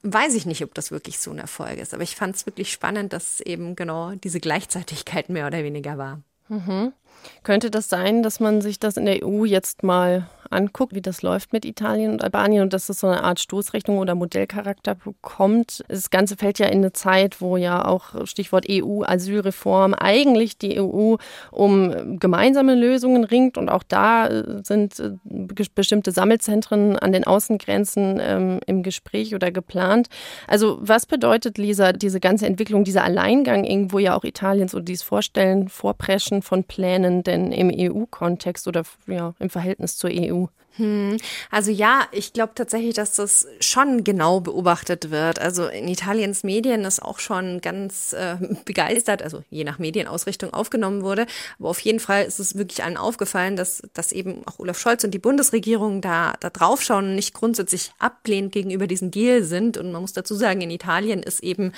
weiß 0.02 0.32
ich 0.32 0.46
nicht, 0.46 0.64
ob 0.64 0.72
das 0.72 0.90
wirklich 0.90 1.18
so 1.18 1.30
ein 1.30 1.38
Erfolg 1.38 1.76
ist. 1.76 1.92
Aber 1.92 2.02
ich 2.02 2.16
fand 2.16 2.36
es 2.36 2.46
wirklich 2.46 2.72
spannend, 2.72 3.12
dass 3.12 3.42
eben 3.42 3.76
genau 3.76 4.12
diese 4.12 4.40
Gleichzeitigkeit 4.40 5.28
mehr 5.28 5.46
oder 5.46 5.62
weniger 5.62 5.98
war. 5.98 6.22
Mhm. 6.48 6.94
Könnte 7.42 7.70
das 7.70 7.88
sein, 7.88 8.22
dass 8.22 8.40
man 8.40 8.60
sich 8.60 8.78
das 8.78 8.96
in 8.96 9.06
der 9.06 9.24
EU 9.24 9.44
jetzt 9.44 9.82
mal 9.82 10.28
anguckt, 10.50 10.94
wie 10.94 11.02
das 11.02 11.22
läuft 11.22 11.52
mit 11.52 11.64
Italien 11.64 12.12
und 12.12 12.24
Albanien 12.24 12.62
und 12.62 12.72
dass 12.72 12.86
das 12.86 13.00
so 13.00 13.06
eine 13.06 13.22
Art 13.22 13.40
Stoßrechnung 13.40 13.98
oder 13.98 14.14
Modellcharakter 14.14 14.94
bekommt? 14.94 15.84
Das 15.88 16.10
Ganze 16.10 16.36
fällt 16.36 16.58
ja 16.58 16.66
in 16.66 16.78
eine 16.78 16.92
Zeit, 16.92 17.40
wo 17.40 17.56
ja 17.56 17.84
auch 17.84 18.26
Stichwort 18.26 18.66
EU-Asylreform 18.68 19.94
eigentlich 19.94 20.58
die 20.58 20.80
EU 20.80 21.16
um 21.50 22.18
gemeinsame 22.18 22.74
Lösungen 22.74 23.24
ringt 23.24 23.58
und 23.58 23.68
auch 23.68 23.82
da 23.82 24.28
äh, 24.28 24.62
sind 24.62 24.98
äh, 25.00 25.10
bestimmte 25.24 26.12
Sammelzentren 26.12 26.98
an 26.98 27.12
den 27.12 27.24
Außengrenzen 27.24 28.18
ähm, 28.20 28.60
im 28.66 28.82
Gespräch 28.82 29.34
oder 29.34 29.50
geplant. 29.50 30.08
Also 30.46 30.78
was 30.80 31.06
bedeutet, 31.06 31.58
Lisa, 31.58 31.92
diese 31.92 32.20
ganze 32.20 32.46
Entwicklung, 32.46 32.84
dieser 32.84 33.04
Alleingang 33.04 33.64
irgendwo 33.64 33.98
ja 33.98 34.16
auch 34.16 34.24
Italiens 34.24 34.74
oder 34.74 34.84
dieses 34.84 35.02
Vorstellen, 35.02 35.68
Vorpreschen 35.68 36.42
von 36.42 36.64
Plänen 36.64 36.97
denn 37.02 37.52
im 37.52 37.70
EU-Kontext 37.74 38.68
oder 38.68 38.82
ja, 39.06 39.34
im 39.38 39.50
Verhältnis 39.50 39.96
zur 39.96 40.10
EU? 40.12 40.46
Hm. 40.78 41.16
Also 41.50 41.72
ja, 41.72 42.06
ich 42.12 42.32
glaube 42.32 42.52
tatsächlich, 42.54 42.94
dass 42.94 43.16
das 43.16 43.48
schon 43.58 44.04
genau 44.04 44.40
beobachtet 44.40 45.10
wird. 45.10 45.40
Also 45.40 45.66
in 45.66 45.88
Italiens 45.88 46.44
Medien 46.44 46.84
ist 46.84 47.02
auch 47.02 47.18
schon 47.18 47.60
ganz 47.60 48.12
äh, 48.12 48.36
begeistert, 48.64 49.22
also 49.22 49.42
je 49.50 49.64
nach 49.64 49.80
Medienausrichtung 49.80 50.54
aufgenommen 50.54 51.02
wurde. 51.02 51.26
Aber 51.58 51.68
auf 51.68 51.80
jeden 51.80 51.98
Fall 51.98 52.24
ist 52.24 52.38
es 52.38 52.56
wirklich 52.56 52.84
allen 52.84 52.96
aufgefallen, 52.96 53.56
dass, 53.56 53.82
dass 53.92 54.12
eben 54.12 54.46
auch 54.46 54.60
Olaf 54.60 54.78
Scholz 54.78 55.02
und 55.02 55.12
die 55.12 55.18
Bundesregierung 55.18 56.00
da, 56.00 56.34
da 56.38 56.48
draufschauen 56.48 57.06
und 57.06 57.14
nicht 57.16 57.34
grundsätzlich 57.34 57.92
ablehnend 57.98 58.52
gegenüber 58.52 58.86
diesem 58.86 59.10
Deal 59.10 59.42
sind. 59.42 59.78
Und 59.78 59.90
man 59.90 60.02
muss 60.02 60.12
dazu 60.12 60.36
sagen, 60.36 60.60
in 60.60 60.70
Italien 60.70 61.22
ist 61.24 61.42
eben, 61.42 61.72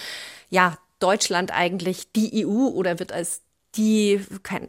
ja, 0.50 0.76
Deutschland 0.98 1.50
eigentlich 1.50 2.12
die 2.12 2.44
EU 2.46 2.68
oder 2.68 2.98
wird 2.98 3.12
als 3.12 3.40
die 3.76 4.20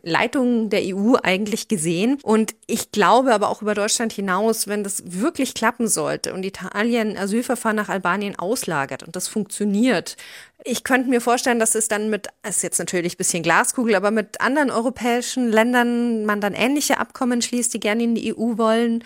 Leitung 0.03 0.69
der 0.69 0.81
EU 0.83 1.15
eigentlich 1.21 1.67
gesehen. 1.67 2.19
Und 2.21 2.55
ich 2.67 2.91
glaube 2.91 3.33
aber 3.33 3.49
auch 3.49 3.61
über 3.61 3.73
Deutschland 3.73 4.13
hinaus, 4.13 4.67
wenn 4.67 4.83
das 4.83 5.03
wirklich 5.05 5.53
klappen 5.53 5.87
sollte 5.87 6.33
und 6.33 6.43
Italien 6.45 7.17
Asylverfahren 7.17 7.75
nach 7.75 7.89
Albanien 7.89 8.37
auslagert 8.37 9.03
und 9.03 9.15
das 9.15 9.27
funktioniert, 9.27 10.17
ich 10.63 10.83
könnte 10.83 11.09
mir 11.09 11.21
vorstellen, 11.21 11.59
dass 11.59 11.75
es 11.75 11.87
dann 11.87 12.09
mit, 12.09 12.27
es 12.43 12.57
ist 12.57 12.63
jetzt 12.63 12.79
natürlich 12.79 13.15
ein 13.15 13.17
bisschen 13.17 13.43
Glaskugel, 13.43 13.95
aber 13.95 14.11
mit 14.11 14.41
anderen 14.41 14.69
europäischen 14.69 15.49
Ländern 15.49 16.25
man 16.25 16.41
dann 16.41 16.53
ähnliche 16.53 16.99
Abkommen 16.99 17.41
schließt, 17.41 17.73
die 17.73 17.79
gerne 17.79 18.03
in 18.03 18.15
die 18.15 18.33
EU 18.33 18.57
wollen, 18.57 19.03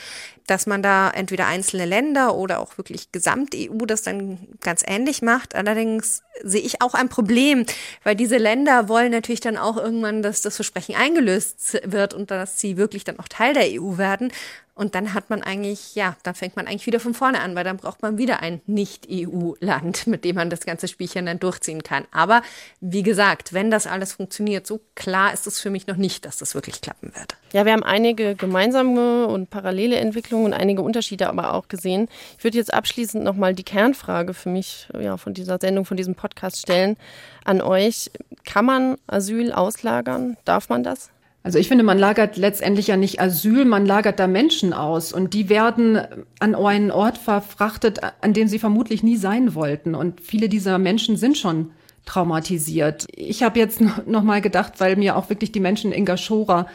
dass 0.48 0.68
man 0.68 0.84
da 0.84 1.10
entweder 1.10 1.48
einzelne 1.48 1.86
Länder 1.86 2.36
oder 2.36 2.60
auch 2.60 2.78
wirklich 2.78 3.12
Gesamt-EU 3.12 3.86
das 3.86 4.04
dann 4.04 4.48
ganz 4.62 4.84
ähnlich 4.86 5.22
macht. 5.22 5.56
Allerdings 5.56 6.24
sehe 6.44 6.62
ich 6.62 6.82
auch 6.82 6.94
ein 6.94 7.10
Problem, 7.10 7.66
weil 8.04 8.16
diese 8.16 8.38
Länder 8.38 8.90
wollen 8.90 9.12
natürlich 9.12 9.40
dann 9.40 9.58
auch 9.58 9.78
irgendwann, 9.78 10.22
dass 10.22 10.42
das 10.42 10.56
Versprechen 10.56 10.96
eingelöst 10.96 11.80
wird 11.84 12.14
und 12.14 12.32
dass 12.32 12.60
sie 12.60 12.78
wirklich 12.78 13.06
dann 13.06 13.20
auch 13.20 13.28
Teil 13.28 13.54
der 13.54 13.82
EU 13.82 13.98
werden. 13.98 14.32
Und 14.78 14.94
dann 14.94 15.14
hat 15.14 15.30
man 15.30 15.42
eigentlich, 15.42 15.96
ja, 15.96 16.18
dann 16.24 16.36
fängt 16.36 16.58
man 16.58 16.68
eigentlich 16.68 16.86
wieder 16.86 17.00
von 17.00 17.14
vorne 17.14 17.40
an, 17.40 17.56
weil 17.56 17.64
dann 17.64 17.78
braucht 17.78 18.02
man 18.02 18.18
wieder 18.18 18.42
ein 18.42 18.62
Nicht-EU-Land, 18.68 20.06
mit 20.08 20.26
dem 20.26 20.36
man 20.36 20.50
das 20.50 20.66
ganze 20.66 20.90
Spielchen 20.90 21.28
dann 21.28 21.40
durchziehen 21.40 21.82
kann. 21.82 22.04
Aber 22.12 22.42
wie 22.82 23.02
gesagt, 23.02 23.54
wenn 23.54 23.72
das 23.72 23.88
alles 23.88 24.12
funktioniert, 24.12 24.68
so 24.68 24.82
klar 24.94 25.34
ist 25.34 25.48
es 25.48 25.62
für 25.62 25.70
mich 25.70 25.88
noch 25.88 25.96
nicht, 25.96 26.26
dass 26.26 26.38
das 26.38 26.56
wirklich 26.56 26.82
klappen 26.82 27.16
wird. 27.16 27.38
Ja, 27.54 27.64
wir 27.64 27.72
haben 27.72 27.84
einige 27.84 28.36
gemeinsame 28.36 29.28
und 29.28 29.50
parallele 29.50 29.96
Entwicklungen 29.96 30.48
und 30.48 30.54
einige 30.54 30.82
Unterschiede 30.82 31.30
aber 31.30 31.54
auch 31.54 31.70
gesehen. 31.70 32.10
Ich 32.38 32.44
würde 32.44 32.58
jetzt 32.58 32.74
abschließend 32.74 33.24
nochmal 33.24 33.54
die 33.56 33.64
Kernfrage 33.64 34.34
für 34.34 34.50
mich 34.50 34.90
ja, 35.00 35.16
von 35.16 35.34
dieser 35.34 35.58
Sendung, 35.58 35.86
von 35.86 35.96
diesem 35.96 36.16
Podcast 36.16 36.58
stellen 36.58 36.98
an 37.46 37.62
euch. 37.62 38.12
Kann 38.44 38.66
man 38.66 38.98
Asyl 39.08 39.54
auslagern? 39.54 40.36
Darf 40.44 40.68
man 40.68 40.84
das? 40.84 41.12
Also 41.46 41.60
ich 41.60 41.68
finde, 41.68 41.84
man 41.84 42.00
lagert 42.00 42.38
letztendlich 42.38 42.88
ja 42.88 42.98
nicht 42.98 43.22
Asyl, 43.22 43.66
man 43.66 43.86
lagert 43.86 44.20
da 44.20 44.26
Menschen 44.26 44.74
aus 44.74 45.14
und 45.14 45.36
die 45.36 45.48
werden 45.48 46.00
an 46.40 46.56
einen 46.56 46.90
Ort 46.90 47.20
verfrachtet, 47.20 48.00
an 48.22 48.34
dem 48.34 48.48
sie 48.48 48.58
vermutlich 48.58 49.04
nie 49.04 49.16
sein 49.16 49.54
wollten. 49.54 49.94
Und 49.94 50.22
viele 50.22 50.50
dieser 50.50 50.80
Menschen 50.80 51.18
sind 51.18 51.38
schon 51.38 51.70
traumatisiert. 52.06 53.06
Ich 53.16 53.44
habe 53.44 53.60
jetzt 53.60 53.80
noch 54.08 54.24
mal 54.24 54.42
gedacht, 54.42 54.74
weil 54.80 54.96
mir 54.96 55.16
auch 55.16 55.30
wirklich 55.30 55.52
die 55.52 55.60
Menschen 55.60 55.92
in 55.92 56.04
Gashora 56.04 56.66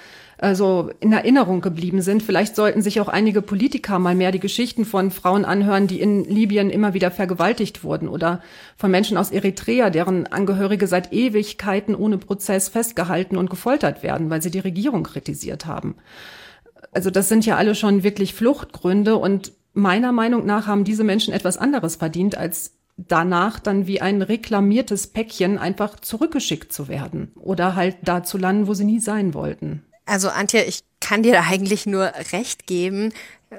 also 0.40 0.90
in 1.00 1.12
Erinnerung 1.12 1.60
geblieben 1.60 2.02
sind. 2.02 2.22
Vielleicht 2.22 2.56
sollten 2.56 2.82
sich 2.82 3.00
auch 3.00 3.08
einige 3.08 3.42
Politiker 3.42 3.98
mal 3.98 4.14
mehr 4.14 4.32
die 4.32 4.40
Geschichten 4.40 4.84
von 4.84 5.10
Frauen 5.10 5.44
anhören, 5.44 5.86
die 5.86 6.00
in 6.00 6.24
Libyen 6.24 6.70
immer 6.70 6.94
wieder 6.94 7.10
vergewaltigt 7.10 7.84
wurden 7.84 8.08
oder 8.08 8.40
von 8.76 8.90
Menschen 8.90 9.16
aus 9.16 9.30
Eritrea, 9.30 9.90
deren 9.90 10.26
Angehörige 10.26 10.86
seit 10.86 11.12
Ewigkeiten 11.12 11.94
ohne 11.94 12.18
Prozess 12.18 12.68
festgehalten 12.68 13.36
und 13.36 13.50
gefoltert 13.50 14.02
werden, 14.02 14.30
weil 14.30 14.42
sie 14.42 14.50
die 14.50 14.58
Regierung 14.58 15.02
kritisiert 15.02 15.66
haben. 15.66 15.96
Also 16.92 17.10
das 17.10 17.28
sind 17.28 17.46
ja 17.46 17.56
alle 17.56 17.74
schon 17.74 18.02
wirklich 18.02 18.34
Fluchtgründe 18.34 19.16
und 19.16 19.52
meiner 19.72 20.12
Meinung 20.12 20.46
nach 20.46 20.66
haben 20.66 20.84
diese 20.84 21.04
Menschen 21.04 21.32
etwas 21.32 21.56
anderes 21.56 21.96
verdient, 21.96 22.36
als 22.36 22.72
danach 22.96 23.60
dann 23.60 23.86
wie 23.86 24.00
ein 24.00 24.22
reklamiertes 24.22 25.06
Päckchen 25.06 25.58
einfach 25.58 26.00
zurückgeschickt 26.00 26.72
zu 26.72 26.88
werden 26.88 27.32
oder 27.36 27.76
halt 27.76 27.96
da 28.02 28.22
zu 28.22 28.36
landen, 28.38 28.66
wo 28.66 28.74
sie 28.74 28.84
nie 28.84 29.00
sein 29.00 29.34
wollten. 29.34 29.84
Also 30.10 30.28
Antje, 30.28 30.64
ich 30.64 30.82
kann 30.98 31.22
dir 31.22 31.32
da 31.34 31.42
eigentlich 31.42 31.86
nur 31.86 32.12
recht 32.32 32.66
geben. 32.66 33.12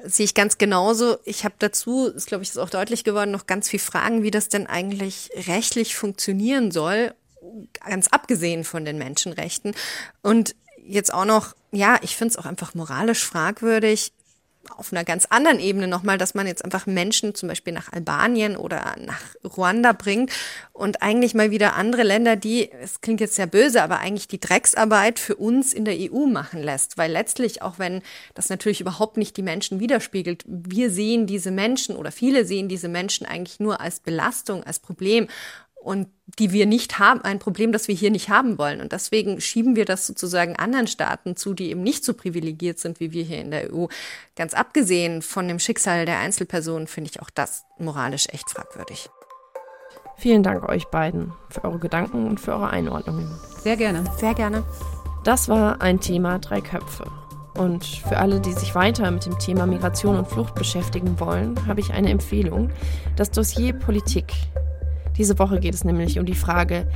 Sehe 0.04 0.26
ich 0.26 0.34
ganz 0.34 0.58
genauso. 0.58 1.18
Ich 1.24 1.46
habe 1.46 1.56
dazu, 1.60 2.08
ist 2.08 2.28
glaube 2.28 2.44
ich 2.44 2.50
ist 2.50 2.58
auch 2.58 2.70
deutlich 2.70 3.06
geworden, 3.06 3.32
noch 3.32 3.48
ganz 3.48 3.70
viel 3.70 3.80
Fragen, 3.80 4.22
wie 4.22 4.32
das 4.32 4.50
denn 4.50 4.68
eigentlich 4.68 5.30
rechtlich 5.48 5.96
funktionieren 5.96 6.72
soll, 6.72 7.14
ganz 7.86 8.10
abgesehen 8.10 8.66
von 8.66 8.84
den 8.84 8.98
Menschenrechten. 8.98 9.74
Und 10.24 10.54
jetzt 10.84 11.14
auch 11.14 11.24
noch, 11.24 11.56
ja, 11.72 11.98
ich 12.02 12.18
finde 12.18 12.34
es 12.34 12.38
auch 12.38 12.46
einfach 12.46 12.74
moralisch 12.74 13.24
fragwürdig, 13.24 14.12
auf 14.78 14.92
einer 14.92 15.04
ganz 15.04 15.26
anderen 15.26 15.60
Ebene 15.60 15.88
nochmal, 15.88 16.18
dass 16.18 16.34
man 16.34 16.48
jetzt 16.48 16.64
einfach 16.64 16.86
Menschen 16.86 17.36
zum 17.36 17.50
Beispiel 17.50 17.74
nach 17.74 17.92
Albanien 17.92 18.56
oder 18.58 18.96
nach 19.00 19.22
Ruanda 19.44 19.94
bringt 19.94 20.32
und 20.74 21.02
eigentlich 21.02 21.34
mal 21.34 21.52
wieder 21.52 21.76
andere 21.76 22.04
Länder, 22.04 22.36
die, 22.36 22.72
es 22.72 23.02
klingt 23.02 23.22
jetzt 23.22 23.36
sehr 23.36 23.48
böse, 23.48 23.84
aber 23.84 24.00
eigentlich 24.00 24.28
die 24.28 24.40
Drecksarbeit 24.40 25.20
für 25.20 25.36
uns 25.36 25.74
in 25.74 25.86
der 25.86 25.96
EU 25.98 26.26
machen 26.26 26.62
lässt. 26.62 26.98
Weil 26.98 27.12
letztlich, 27.12 27.62
auch 27.62 27.80
wenn 27.80 28.02
das 28.34 28.50
natürlich 28.50 28.82
überhaupt 28.82 29.18
nicht 29.18 29.38
die 29.38 29.44
Menschen 29.44 29.80
widerspiegelt, 29.80 30.44
wir 30.48 30.90
sehen 30.90 31.28
diese 31.28 31.52
Menschen 31.52 31.96
oder 31.96 32.12
viele 32.12 32.46
sehen 32.46 32.68
diese 32.68 32.88
Menschen 32.88 33.26
eigentlich 33.26 33.60
nur 33.60 33.82
als 33.82 34.00
Belastung, 34.00 34.64
als 34.64 34.80
Problem 34.80 35.28
und 35.82 36.08
die 36.40 36.52
wir 36.52 36.66
nicht 36.66 37.00
haben, 37.00 37.22
ein 37.22 37.40
Problem, 37.40 37.72
das 37.72 37.88
wir 37.88 37.96
hier 37.96 38.12
nicht 38.12 38.30
haben 38.30 38.58
wollen. 38.58 38.82
Und 38.82 38.92
deswegen 38.92 39.42
schieben 39.42 39.76
wir 39.76 39.86
das 39.86 40.08
sozusagen 40.08 40.56
anderen 40.56 40.88
Staaten 40.88 41.36
zu, 41.36 41.54
die 41.54 41.72
eben 41.72 41.82
nicht 41.82 42.06
so 42.06 42.14
privilegiert 42.14 42.80
sind 42.80 43.00
wie 43.00 43.12
wir 43.12 43.24
hier 43.24 43.42
in 43.42 43.52
der 43.52 43.74
EU. 43.74 43.88
Ganz 44.36 44.54
abgesehen 44.54 45.22
von 45.22 45.48
dem 45.48 45.60
Schicksal 45.60 46.06
der 46.06 46.20
Einzelpersonen 46.20 46.88
finde 46.88 47.10
ich 47.10 47.22
auch 47.22 47.30
das 47.30 47.64
moralisch 47.80 48.28
echt 48.30 48.50
fragwürdig. 48.50 49.10
Vielen 50.18 50.44
Dank 50.44 50.70
euch 50.70 50.86
beiden 50.88 51.34
für 51.50 51.64
eure 51.64 51.80
Gedanken 51.80 52.28
und 52.28 52.40
für 52.40 52.54
eure 52.54 52.70
Einordnungen. 52.70 53.28
Sehr 53.64 53.76
gerne. 53.76 54.04
Sehr 54.18 54.36
gerne. 54.36 54.64
Das 55.24 55.50
war 55.50 55.82
ein 55.82 56.00
Thema 56.00 56.38
Drei 56.38 56.62
Köpfe. 56.62 57.06
Und 57.56 57.84
für 57.86 58.18
alle, 58.18 58.40
die 58.40 58.54
sich 58.54 58.76
weiter 58.76 59.10
mit 59.12 59.26
dem 59.26 59.38
Thema 59.40 59.66
Migration 59.66 60.18
und 60.18 60.28
Flucht 60.28 60.56
beschäftigen 60.56 61.20
wollen, 61.20 61.68
habe 61.68 61.80
ich 61.80 61.92
eine 61.92 62.10
Empfehlung. 62.10 62.70
Das 63.18 63.32
Dossier 63.32 63.74
Politik 63.74 64.32
diese 65.22 65.38
Woche 65.38 65.60
geht 65.60 65.76
es 65.76 65.84
nämlich 65.84 66.18
um 66.18 66.26
die 66.26 66.34
Frage, 66.34 66.88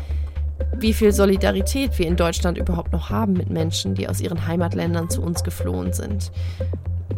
wie 0.79 0.93
viel 0.93 1.11
Solidarität 1.11 1.99
wir 1.99 2.07
in 2.07 2.15
Deutschland 2.15 2.57
überhaupt 2.57 2.91
noch 2.91 3.11
haben 3.11 3.33
mit 3.33 3.51
Menschen, 3.51 3.93
die 3.93 4.09
aus 4.09 4.19
ihren 4.19 4.47
Heimatländern 4.47 5.11
zu 5.11 5.21
uns 5.21 5.43
geflohen 5.43 5.93
sind. 5.93 6.31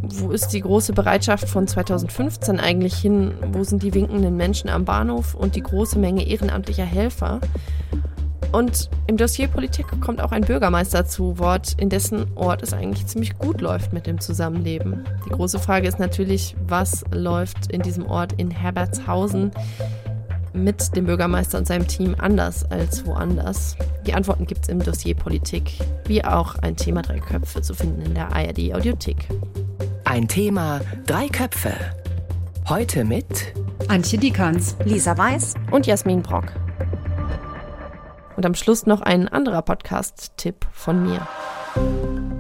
Wo 0.01 0.31
ist 0.31 0.49
die 0.49 0.59
große 0.59 0.91
Bereitschaft 0.91 1.47
von 1.47 1.65
2015 1.65 2.59
eigentlich 2.59 2.95
hin? 2.95 3.35
Wo 3.53 3.63
sind 3.63 3.83
die 3.83 3.93
winkenden 3.93 4.35
Menschen 4.35 4.69
am 4.69 4.83
Bahnhof 4.83 5.33
und 5.33 5.55
die 5.55 5.63
große 5.63 5.97
Menge 5.97 6.27
ehrenamtlicher 6.27 6.83
Helfer? 6.83 7.39
Und 8.51 8.89
im 9.07 9.15
Dossier 9.15 9.47
Politik 9.47 9.85
kommt 10.01 10.19
auch 10.19 10.33
ein 10.33 10.41
Bürgermeister 10.41 11.05
zu 11.05 11.39
Wort, 11.39 11.75
in 11.79 11.87
dessen 11.87 12.25
Ort 12.35 12.63
es 12.63 12.73
eigentlich 12.73 13.07
ziemlich 13.07 13.37
gut 13.37 13.61
läuft 13.61 13.93
mit 13.93 14.07
dem 14.07 14.19
Zusammenleben. 14.19 15.05
Die 15.25 15.29
große 15.29 15.59
Frage 15.59 15.87
ist 15.87 15.99
natürlich, 15.99 16.57
was 16.67 17.05
läuft 17.13 17.71
in 17.71 17.81
diesem 17.81 18.05
Ort 18.05 18.33
in 18.33 18.51
Herbertshausen? 18.51 19.51
Mit 20.57 20.95
dem 20.95 21.05
Bürgermeister 21.05 21.57
und 21.57 21.67
seinem 21.67 21.87
Team 21.87 22.15
anders 22.17 22.69
als 22.71 23.05
woanders? 23.05 23.77
Die 24.05 24.13
Antworten 24.13 24.45
gibt 24.45 24.63
es 24.63 24.69
im 24.69 24.79
Dossier 24.79 25.15
Politik, 25.15 25.73
wie 26.05 26.23
auch 26.23 26.55
ein 26.55 26.75
Thema 26.75 27.01
Drei 27.01 27.19
Köpfe 27.19 27.61
zu 27.61 27.73
finden 27.73 28.01
in 28.01 28.15
der 28.15 28.35
ARD 28.35 28.73
Audiothek. 28.73 29.27
Ein 30.05 30.27
Thema 30.27 30.81
Drei 31.05 31.27
Köpfe. 31.27 31.73
Heute 32.67 33.05
mit 33.05 33.53
Antje 33.87 34.19
Dikans, 34.19 34.75
Lisa 34.83 35.17
Weiß 35.17 35.53
und 35.71 35.87
Jasmin 35.87 36.21
Brock. 36.21 36.53
Und 38.35 38.45
am 38.45 38.55
Schluss 38.55 38.85
noch 38.85 39.01
ein 39.01 39.27
anderer 39.27 39.61
Podcast-Tipp 39.61 40.65
von 40.71 41.03
mir. 41.03 41.27